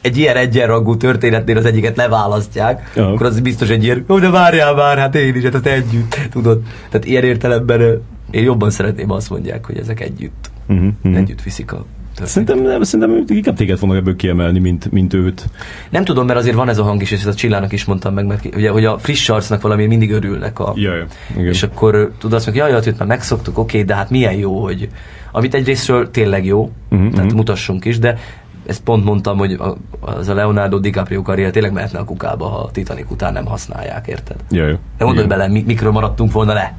[0.01, 3.09] egy ilyen egyenrangú történetnél az egyiket leválasztják, Ja.
[3.09, 6.19] akkor az biztos egy ilyen, ó, de várjál már, hát én is, hát azt együtt,
[6.31, 6.61] tudod.
[6.91, 11.17] Tehát ilyen értelemben én jobban szeretném, azt mondják, hogy ezek együtt, Uh-huh, uh-huh.
[11.17, 11.85] együtt viszik a
[12.15, 12.29] történetet.
[12.29, 15.49] Szerintem, nem, szerintem inkább téged fognak ebből kiemelni, mint, mint őt.
[15.91, 18.15] Nem tudom, mert azért van ez a hang is, és ezt a Csillának is mondtam
[18.15, 20.73] meg, mert ugye, hogy a friss arcnak valami mindig örülnek a...
[20.77, 21.07] Ja, ja.
[21.33, 21.47] Igen.
[21.47, 24.63] És akkor tudod azt mondani, hogy jaj, őt már megszoktuk, oké, de hát milyen jó,
[24.63, 24.89] hogy...
[25.33, 27.37] Amit egyrésztről tényleg jó, Mhm, tehát mhm.
[27.37, 28.19] mutassunk is, de
[28.67, 32.57] ezt pont mondtam, hogy a, az a Leonardo DiCaprio karrier tényleg mehetne a kukába, ha
[32.57, 34.37] a Titanic után nem használják, érted?
[34.51, 34.79] Ja, ja.
[34.99, 35.29] De igen.
[35.29, 36.75] bele, mi, mikről maradtunk volna le.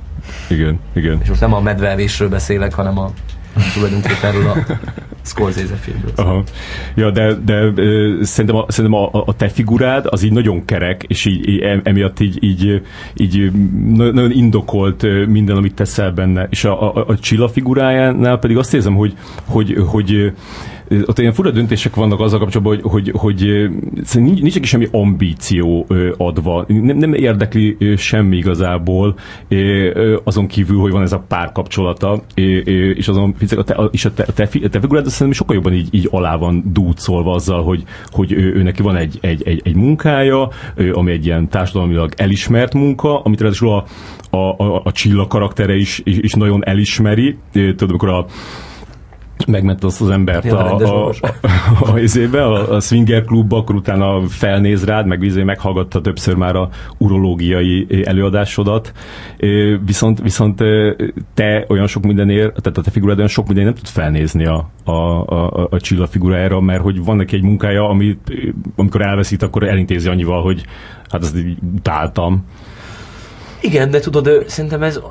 [0.49, 1.19] Igen, igen.
[1.21, 3.11] És most nem a medveevésről beszélek, hanem a
[3.73, 4.55] tulajdonképpen erről a
[5.21, 6.11] Scorsese filmről.
[6.15, 6.43] Aha.
[6.95, 7.71] Ja, de, de
[8.21, 11.87] szerintem, a, szerintem a, a te figurád az így nagyon kerek, és így, így em-
[11.87, 12.81] emiatt így, így,
[13.15, 13.51] így
[13.93, 16.47] na- nagyon indokolt minden, amit teszel benne.
[16.49, 19.13] És a, a, a Csilla figurájánál pedig azt érzem, hogy,
[19.45, 20.27] hogy, hogy ö,
[21.05, 23.69] ott ilyen fura döntések vannak azzal kapcsolatban, hogy, hogy, hogy
[24.13, 26.65] nincs, nincs neki semmi ambíció adva.
[26.67, 29.15] Nem, nem érdekli semmi igazából,
[30.23, 34.33] azon kívül, hogy van ez a párkapcsolata, és azon a te, és a te, a
[34.33, 38.31] te, a te figurád szerintem sokkal jobban így, így alá van dúcolva azzal, hogy, hogy
[38.31, 40.49] ő, ő neki van egy, egy, egy, egy munkája,
[40.93, 43.85] ami egy ilyen társadalmilag elismert munka, amit ráadásul a,
[44.37, 47.37] a, a, a Csilla karaktere is, is, is nagyon elismeri.
[47.51, 48.25] Tudod, amikor a
[49.47, 53.75] megment azt az embert Ja, a, a, a, a, izébe, a, a swinger klubba, akkor
[53.75, 58.93] utána felnéz rád, meg izé meghallgatta többször már a urológiai előadásodat,
[59.85, 60.61] viszont, viszont
[61.33, 64.69] te olyan sok mindenért, tehát a te figurád olyan sok minden nem tud felnézni a,
[64.83, 68.17] a, a, a Csilla figurájára, mert hogy van neki egy munkája, ami
[68.75, 70.65] amikor elveszít, akkor elintézi annyival, hogy
[71.09, 72.45] hát azt így utáltam.
[73.61, 75.01] Igen, de tudod, szerintem ez...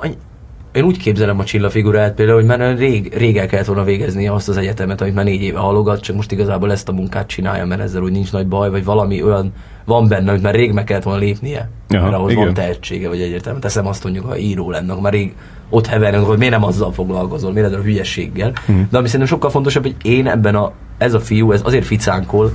[0.75, 4.33] Én úgy képzelem a Csilla figurát például, hogy már rég, rég el kellett volna végeznie
[4.33, 7.65] azt az egyetemet, amit már négy éve halogat, csak most igazából ezt a munkát csinálja,
[7.65, 9.53] mert ezzel úgy nincs nagy baj, vagy valami olyan
[9.85, 12.43] van benne, hogy már rég meg kellett volna lépnie, Aha, mert ahhoz igen.
[12.43, 15.33] van tehetsége, vagy egyértelműen teszem azt mondjuk, ha író lenne, akkor már rég
[15.69, 18.53] ott hevernek, hogy miért nem azzal foglalkozol, miért ezzel a hülyességgel.
[18.65, 18.79] Mhm.
[18.89, 22.51] De ami szerintem sokkal fontosabb, hogy én ebben a, ez a fiú, ez azért ficánkol,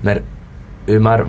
[0.00, 0.22] mert
[0.84, 1.24] ő már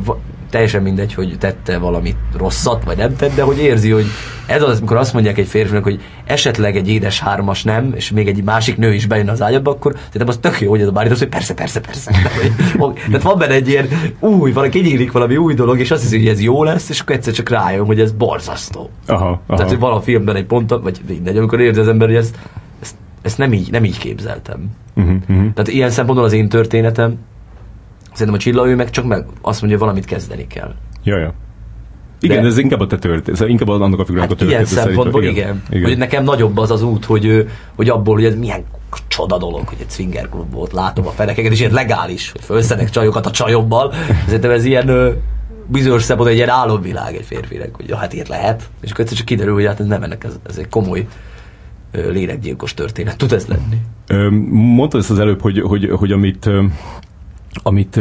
[0.49, 4.05] teljesen mindegy, hogy tette valamit rosszat, vagy nem tett, de hogy érzi, hogy
[4.45, 8.27] ez az, amikor azt mondják egy férfinak, hogy esetleg egy édes hármas nem, és még
[8.27, 10.91] egy másik nő is bejön az ágyadba, akkor szerintem az tök jó, hogy ez a
[10.91, 12.11] bárítasz, hogy persze, persze, persze.
[13.07, 13.87] Tehát van benne egy ilyen
[14.19, 17.15] új, valami kinyílik valami új dolog, és azt hiszi, hogy ez jó lesz, és akkor
[17.15, 18.89] egyszer csak rájön, hogy ez borzasztó.
[19.07, 19.41] Aha, aha.
[19.47, 22.37] Tehát, hogy van a filmben egy pont, vagy mindegy, amikor érzi az ember, hogy ezt,
[22.81, 24.69] ezt, ezt nem, így, nem így képzeltem.
[24.95, 25.53] Uh-huh, uh-huh.
[25.53, 27.17] Tehát ilyen szempontból az én történetem,
[28.15, 30.73] szerintem a Csilla ő meg csak meg azt mondja, valamit kezdeni kell.
[31.03, 31.33] Ja, ja.
[32.19, 34.57] Igen, De- ez inkább a te történet, ez inkább annak a figurának Hát a ilyen
[34.63, 34.87] története.
[34.87, 35.43] szempontból szerintem.
[35.43, 35.63] igen.
[35.69, 35.89] igen.
[35.89, 38.63] Hogy nekem nagyobb az az út, hogy, hogy abból, hogy ez milyen
[39.07, 42.89] csoda dolog, hogy egy swinger klub volt, látom a fenekeket, és ilyen legális, hogy felszedek
[42.89, 43.93] csajokat a csajobbal.
[44.25, 45.15] Szerintem ez ilyen,
[45.67, 49.17] bizonyos szempontból egy ilyen álomvilág egy férfinek, hogy ja, hát ilyet lehet, és akkor egyszer
[49.17, 51.07] csak kiderül, hogy hát ez nem ennek, ez, ez egy komoly
[51.91, 53.81] lélekgyilkos történet tud ez lenni.
[54.51, 56.49] Mondtad ezt az előbb, hogy, hogy, hogy amit
[57.63, 57.99] amit,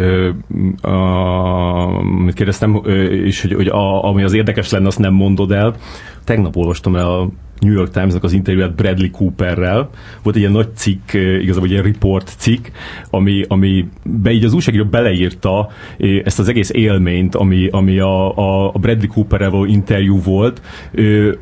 [0.81, 2.83] a, amit kérdeztem,
[3.25, 5.75] és hogy, hogy a, ami az érdekes lenne, azt nem mondod el.
[6.25, 7.29] Tegnap olvastam el a
[7.59, 9.91] New York Times-nak az interjúját Bradley Cooperrel.
[10.23, 12.67] Volt egy ilyen nagy cikk, igazából egy ilyen report cikk,
[13.11, 15.69] ami, ami be így az újságíró beleírta
[16.25, 20.63] ezt az egész élményt, ami, ami a, a, a Bradley Cooperrel való interjú volt,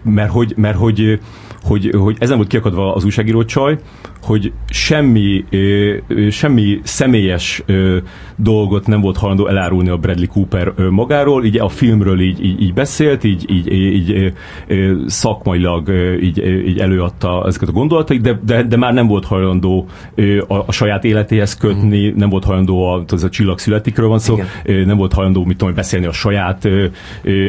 [0.03, 1.21] mert hogy, mert hogy
[1.63, 3.79] hogy, hogy ezen volt kiakadva az újságíró csaj,
[4.23, 5.45] hogy semmi,
[6.31, 7.65] semmi személyes
[8.37, 12.75] dolgot nem volt hajlandó elárulni a Bradley Cooper magáról, így a filmről így, így, így
[12.75, 14.33] beszélt, így, így, így
[15.07, 15.89] szakmailag
[16.23, 19.87] így, így előadta ezeket a gondolatait, de, de, de már nem volt hajlandó
[20.49, 22.17] a, a saját életéhez kötni, mm.
[22.17, 25.57] nem volt hajlandó, a, az a csillag születikről van szó, ö, nem volt hajlandó, mit
[25.57, 26.69] tudom, beszélni a saját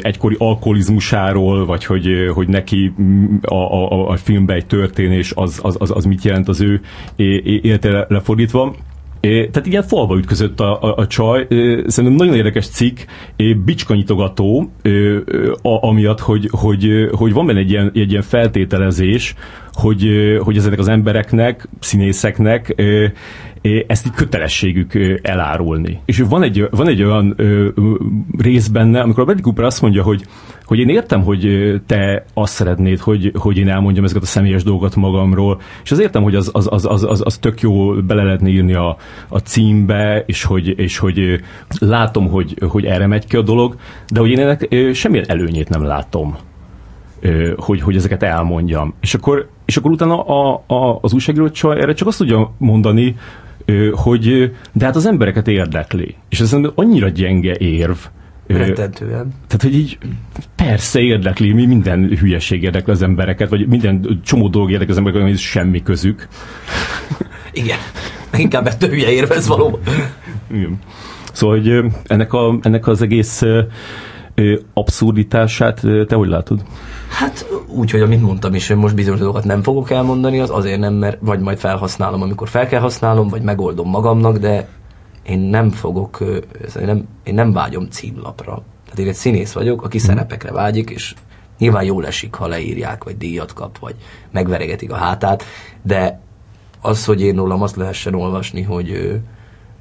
[0.02, 5.76] egykori alkoholizmusáról, vagy hogy, hogy neki mm, a, a, a filmben egy történés az, az,
[5.80, 6.82] az, az mit jelent az ő
[7.44, 8.76] életére lefordítva.
[9.20, 11.46] É, tehát ilyen falba ütközött a, a, a csaj.
[11.50, 12.98] É, szerintem nagyon érdekes cikk,
[13.36, 14.72] é, bicskanyitogató,
[15.62, 19.36] a, amiatt, hogy, hogy, hogy van benne egy ilyen, egy ilyen feltételezés,
[19.72, 20.08] hogy,
[20.40, 22.76] hogy ezeknek az embereknek, színészeknek
[23.88, 26.00] ezt így kötelességük elárulni.
[26.06, 27.36] És van egy, van egy olyan
[28.38, 30.26] rész benne, amikor a Bradley Cooper azt mondja, hogy,
[30.66, 34.96] hogy én értem, hogy te azt szeretnéd, hogy, hogy én elmondjam ezeket a személyes dolgokat
[34.96, 38.50] magamról, és az értem, hogy az, az, az, az, az, az tök jó bele lehetne
[38.50, 38.98] írni a,
[39.28, 41.42] a címbe, és hogy, és hogy
[41.80, 43.76] látom, hogy, hogy erre megy ki a dolog,
[44.08, 46.36] de hogy én ennek semmilyen előnyét nem látom
[47.58, 48.94] hogy, hogy ezeket elmondjam.
[49.02, 53.16] És akkor, és akkor utána a, a, az újságíró erre csak azt tudja mondani,
[53.92, 56.16] hogy de hát az embereket érdekli.
[56.30, 57.98] És ez annyira gyenge érv,
[58.48, 59.34] Rettentően.
[59.48, 59.98] tehát, hogy így
[60.56, 65.28] persze érdekli, mi minden hülyeség érdekli az embereket, vagy minden csomó dolog érdekli az embereket,
[65.28, 66.28] hogy semmi közük.
[67.52, 67.78] Igen.
[68.38, 69.80] Inkább ettől hülye érvez valóban.
[70.52, 70.80] Igen.
[71.34, 73.42] Szóval, hogy ennek, a, ennek az egész
[74.74, 76.64] abszurditását te hogy látod?
[77.10, 80.80] Hát úgy, hogy amit mondtam is, hogy most bizonyos dolgokat nem fogok elmondani, az azért
[80.80, 84.68] nem, mert vagy majd felhasználom, amikor fel kell használnom, vagy megoldom magamnak, de
[85.24, 86.18] én nem fogok,
[86.80, 88.64] én nem, én nem vágyom címlapra.
[88.84, 91.14] Tehát én egy színész vagyok, aki szerepekre vágyik, és
[91.58, 93.96] nyilván jól esik, ha leírják, vagy díjat kap, vagy
[94.32, 95.44] megveregetik a hátát,
[95.82, 96.20] de
[96.82, 99.20] az, hogy én rólam azt lehessen olvasni, hogy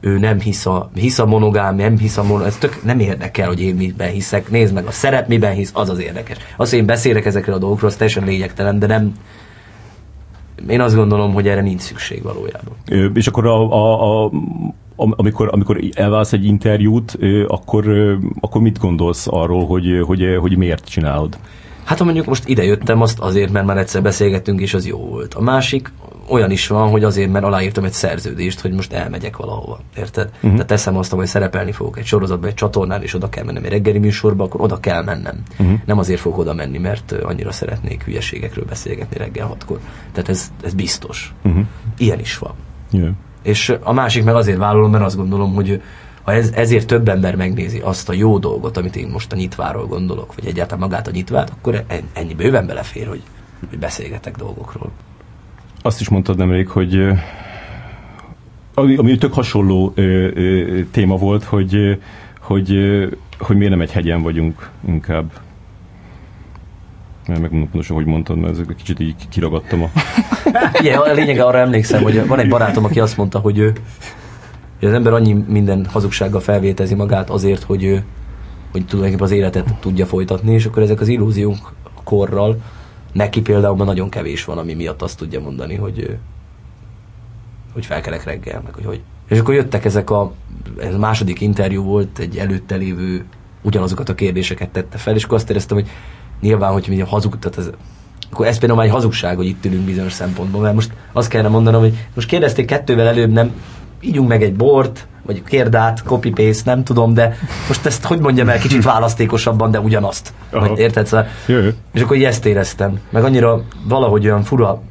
[0.05, 3.47] ő, nem hisz a, hisz a monogám, nem hisz a monogám, ez tök nem érdekel,
[3.47, 6.37] hogy én miben hiszek, nézd meg, a szerep miben hisz, az az érdekes.
[6.57, 9.13] Az, hogy én beszélek ezekről a dolgokról, az teljesen lényegtelen, de nem,
[10.69, 12.75] én azt gondolom, hogy erre nincs szükség valójában.
[12.89, 14.31] Ö, És akkor a, a, a,
[14.97, 17.85] am- amikor, amikor elválsz egy interjút, akkor,
[18.41, 21.39] akkor mit gondolsz arról, hogy, hogy, hogy miért csinálod?
[21.85, 24.99] Hát ha mondjuk most ide jöttem, azt azért, mert már egyszer beszélgettünk, és az jó
[24.99, 25.35] volt.
[25.35, 25.93] A másik
[26.29, 29.81] olyan is van, hogy azért, mert aláírtam egy szerződést, hogy most elmegyek valahova.
[29.97, 30.31] Érted?
[30.35, 30.51] Uh-huh.
[30.51, 33.71] Tehát teszem azt, hogy szerepelni fogok egy sorozatban, egy csatornán, és oda kell mennem egy
[33.71, 35.43] reggeli műsorba, akkor oda kell mennem.
[35.59, 35.79] Uh-huh.
[35.85, 39.79] Nem azért fogok oda menni, mert annyira szeretnék hülyeségekről beszélgetni reggel hatkor.
[40.13, 41.35] Tehát ez, ez biztos.
[41.43, 41.65] Uh-huh.
[41.99, 42.53] Ilyen is van.
[42.91, 43.13] Yeah.
[43.43, 45.83] És a másik meg azért vállalom, mert azt gondolom, hogy
[46.23, 49.87] ha ez, ezért több ember megnézi azt a jó dolgot, amit én most a nyitváról
[49.87, 53.23] gondolok, vagy egyáltalán magát a nyitvát, akkor en- ennyi bőven belefér, hogy,
[53.69, 54.91] hogy beszélgetek dolgokról.
[55.83, 57.13] Azt is mondtad nemrég, hogy
[58.75, 60.03] ami, ami tök hasonló ö,
[60.35, 61.99] ö, téma volt, hogy,
[62.41, 63.07] hogy, ö,
[63.39, 65.33] hogy miért nem egy hegyen vagyunk inkább.
[67.27, 69.91] Mert megmondom pontosan, hogy mondtad, mert ezek kicsit így kiragadtam a...
[70.81, 73.73] Igen, a lényege arra emlékszem, hogy van egy barátom, aki azt mondta, hogy, ő,
[74.83, 78.05] hogy az ember annyi minden hazugsággal felvétezi magát azért, hogy, ő,
[78.73, 81.73] hogy tulajdonképpen az életet tudja folytatni, és akkor ezek az illúziók
[82.05, 82.57] korral
[83.13, 86.17] neki például nagyon kevés van, ami miatt azt tudja mondani, hogy,
[87.73, 89.01] hogy felkelek reggel, meg hogy, hogy.
[89.29, 90.33] És akkor jöttek ezek a,
[90.79, 93.25] ez a második interjú volt, egy előtte lévő
[93.63, 95.89] ugyanazokat a kérdéseket tette fel, és akkor azt éreztem, hogy
[96.41, 97.71] nyilván, hogy a hazug, tehát ez,
[98.31, 101.49] akkor ez például már egy hazugság, hogy itt ülünk bizonyos szempontból, mert most azt kellene
[101.49, 103.53] mondanom, hogy most kérdezték kettővel előbb, nem
[104.03, 107.37] ígyunk meg egy bort, vagy kérdát, copy-paste, nem tudom, de
[107.69, 110.33] most ezt hogy mondjam el kicsit választékosabban, de ugyanazt.
[110.51, 110.69] Aha.
[110.69, 111.07] Vagy érted?
[111.07, 111.59] Szóval, jó.
[111.93, 113.01] és akkor így ezt éreztem.
[113.11, 114.83] Meg annyira valahogy olyan fura,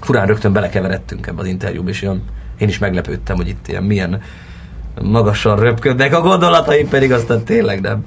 [0.00, 2.22] furán rögtön belekeveredtünk ebbe az interjúba, és olyan,
[2.58, 4.20] én is meglepődtem, hogy itt ilyen milyen
[5.02, 8.04] magasan röpködnek a gondolataim, pedig aztán tényleg nem.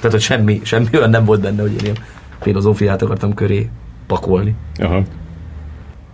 [0.00, 1.96] Tehát, hogy semmi, semmi olyan nem volt benne, hogy én ilyen
[2.40, 3.68] filozófiát akartam köré
[4.06, 4.54] pakolni.
[4.76, 5.02] Aha.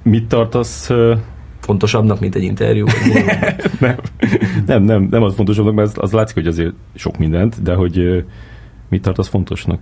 [0.03, 0.91] Mit tartasz
[1.65, 2.87] fontosabbnak, mint egy interjú?
[3.81, 3.97] nem,
[4.67, 8.25] nem, nem, nem az fontosabbnak, mert az, az látszik, hogy azért sok mindent, de hogy
[8.89, 9.81] mit tart az fontosnak?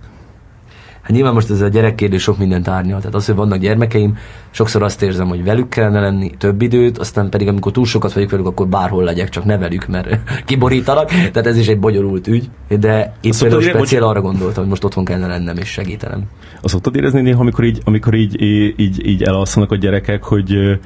[1.03, 2.99] Hát nyilván most ez a gyerekkérdés sok mindent árnyal.
[2.99, 4.17] Tehát az, hogy vannak gyermekeim,
[4.51, 8.29] sokszor azt érzem, hogy velük kellene lenni több időt, aztán pedig amikor túl sokat vagyok
[8.29, 11.07] velük, akkor bárhol legyek, csak ne velük, mert kiborítanak.
[11.07, 12.49] Tehát ez is egy bonyolult ügy.
[12.79, 16.23] De itt például speciál arra gondoltam, hogy most otthon kellene lennem és segítenem.
[16.61, 20.79] Azt szoktad érezni néha, amikor így, amikor így, így, így, elalszanak a gyerekek, hogy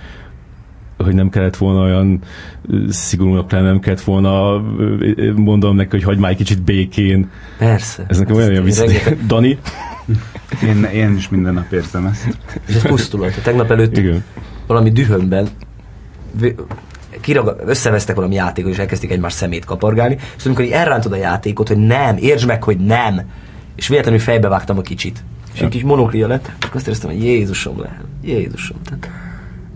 [0.98, 2.22] hogy nem kellett volna olyan
[2.90, 4.62] szigorúnak lenni, nem kellett volna
[5.36, 7.30] mondom neki, hogy hagyd már egy kicsit békén.
[7.58, 8.06] Persze.
[8.08, 8.86] Ez nekem olyan, olyan vissza...
[9.28, 9.58] Dani?
[10.64, 12.38] Én, én is minden nap érzem ezt.
[12.68, 13.30] És ez pusztulat.
[13.30, 14.24] Tehát Tegnap előtt Igen.
[14.68, 15.48] valami dühömben
[17.22, 21.68] kiragad, összevesztek valami játékot, és elkezdték egymás szemét kapargálni, és amikor így elrántod a játékot,
[21.68, 23.22] hogy nem, értsd meg, hogy nem,
[23.76, 25.24] és véletlenül fejbevágtam a kicsit.
[25.54, 28.78] És egy kis monoklia lett, akkor azt éreztem, hogy Jézusom lehet, Jézusom.
[28.84, 29.27] Tehát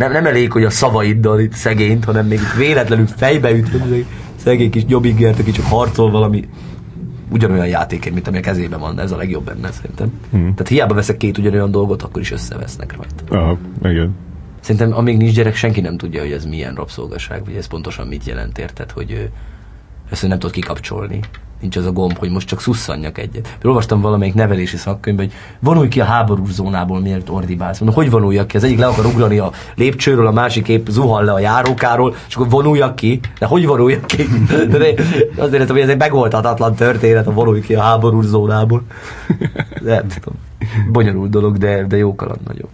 [0.01, 4.69] nem, nem elég, hogy a szavaiddal itt szegényt, hanem még itt véletlenül fejbeütöd, hogy szegény
[4.69, 6.47] kis jobbingert, aki csak harcol valami
[7.29, 10.11] ugyanolyan játékért, mint ami a kezében van, ez a legjobb benne szerintem.
[10.31, 10.41] Hmm.
[10.41, 13.37] Tehát hiába veszek két ugyanolyan dolgot, akkor is összevesznek rajta.
[13.37, 14.15] Aha, igen.
[14.59, 18.25] Szerintem amíg nincs gyerek, senki nem tudja, hogy ez milyen rabszolgaság, vagy ez pontosan mit
[18.25, 19.29] jelent, érted, hogy
[20.09, 21.19] ezt nem tud kikapcsolni.
[21.61, 23.41] Nincs az a gomb, hogy most csak szusszanjak egyet.
[23.41, 27.79] Például olvastam valamelyik nevelési szakkönyvben, hogy vonulj ki a háborús zónából, miért ordibálsz.
[27.79, 28.57] Mondom, hogy vonuljak ki?
[28.57, 32.35] Az egyik le akar ugrani a lépcsőről, a másik épp zuhan le a járókáról, és
[32.35, 33.19] akkor vonuljak ki.
[33.39, 34.27] De hogy vonuljak ki?
[34.69, 34.93] De
[35.37, 38.81] azt éreztem, hogy ez egy megoldhatatlan történet, a vonulj ki a háborús zónából.
[39.81, 40.39] Nem tudom.
[40.91, 42.69] Bonyolult dolog, de, de jó kaland nagyon.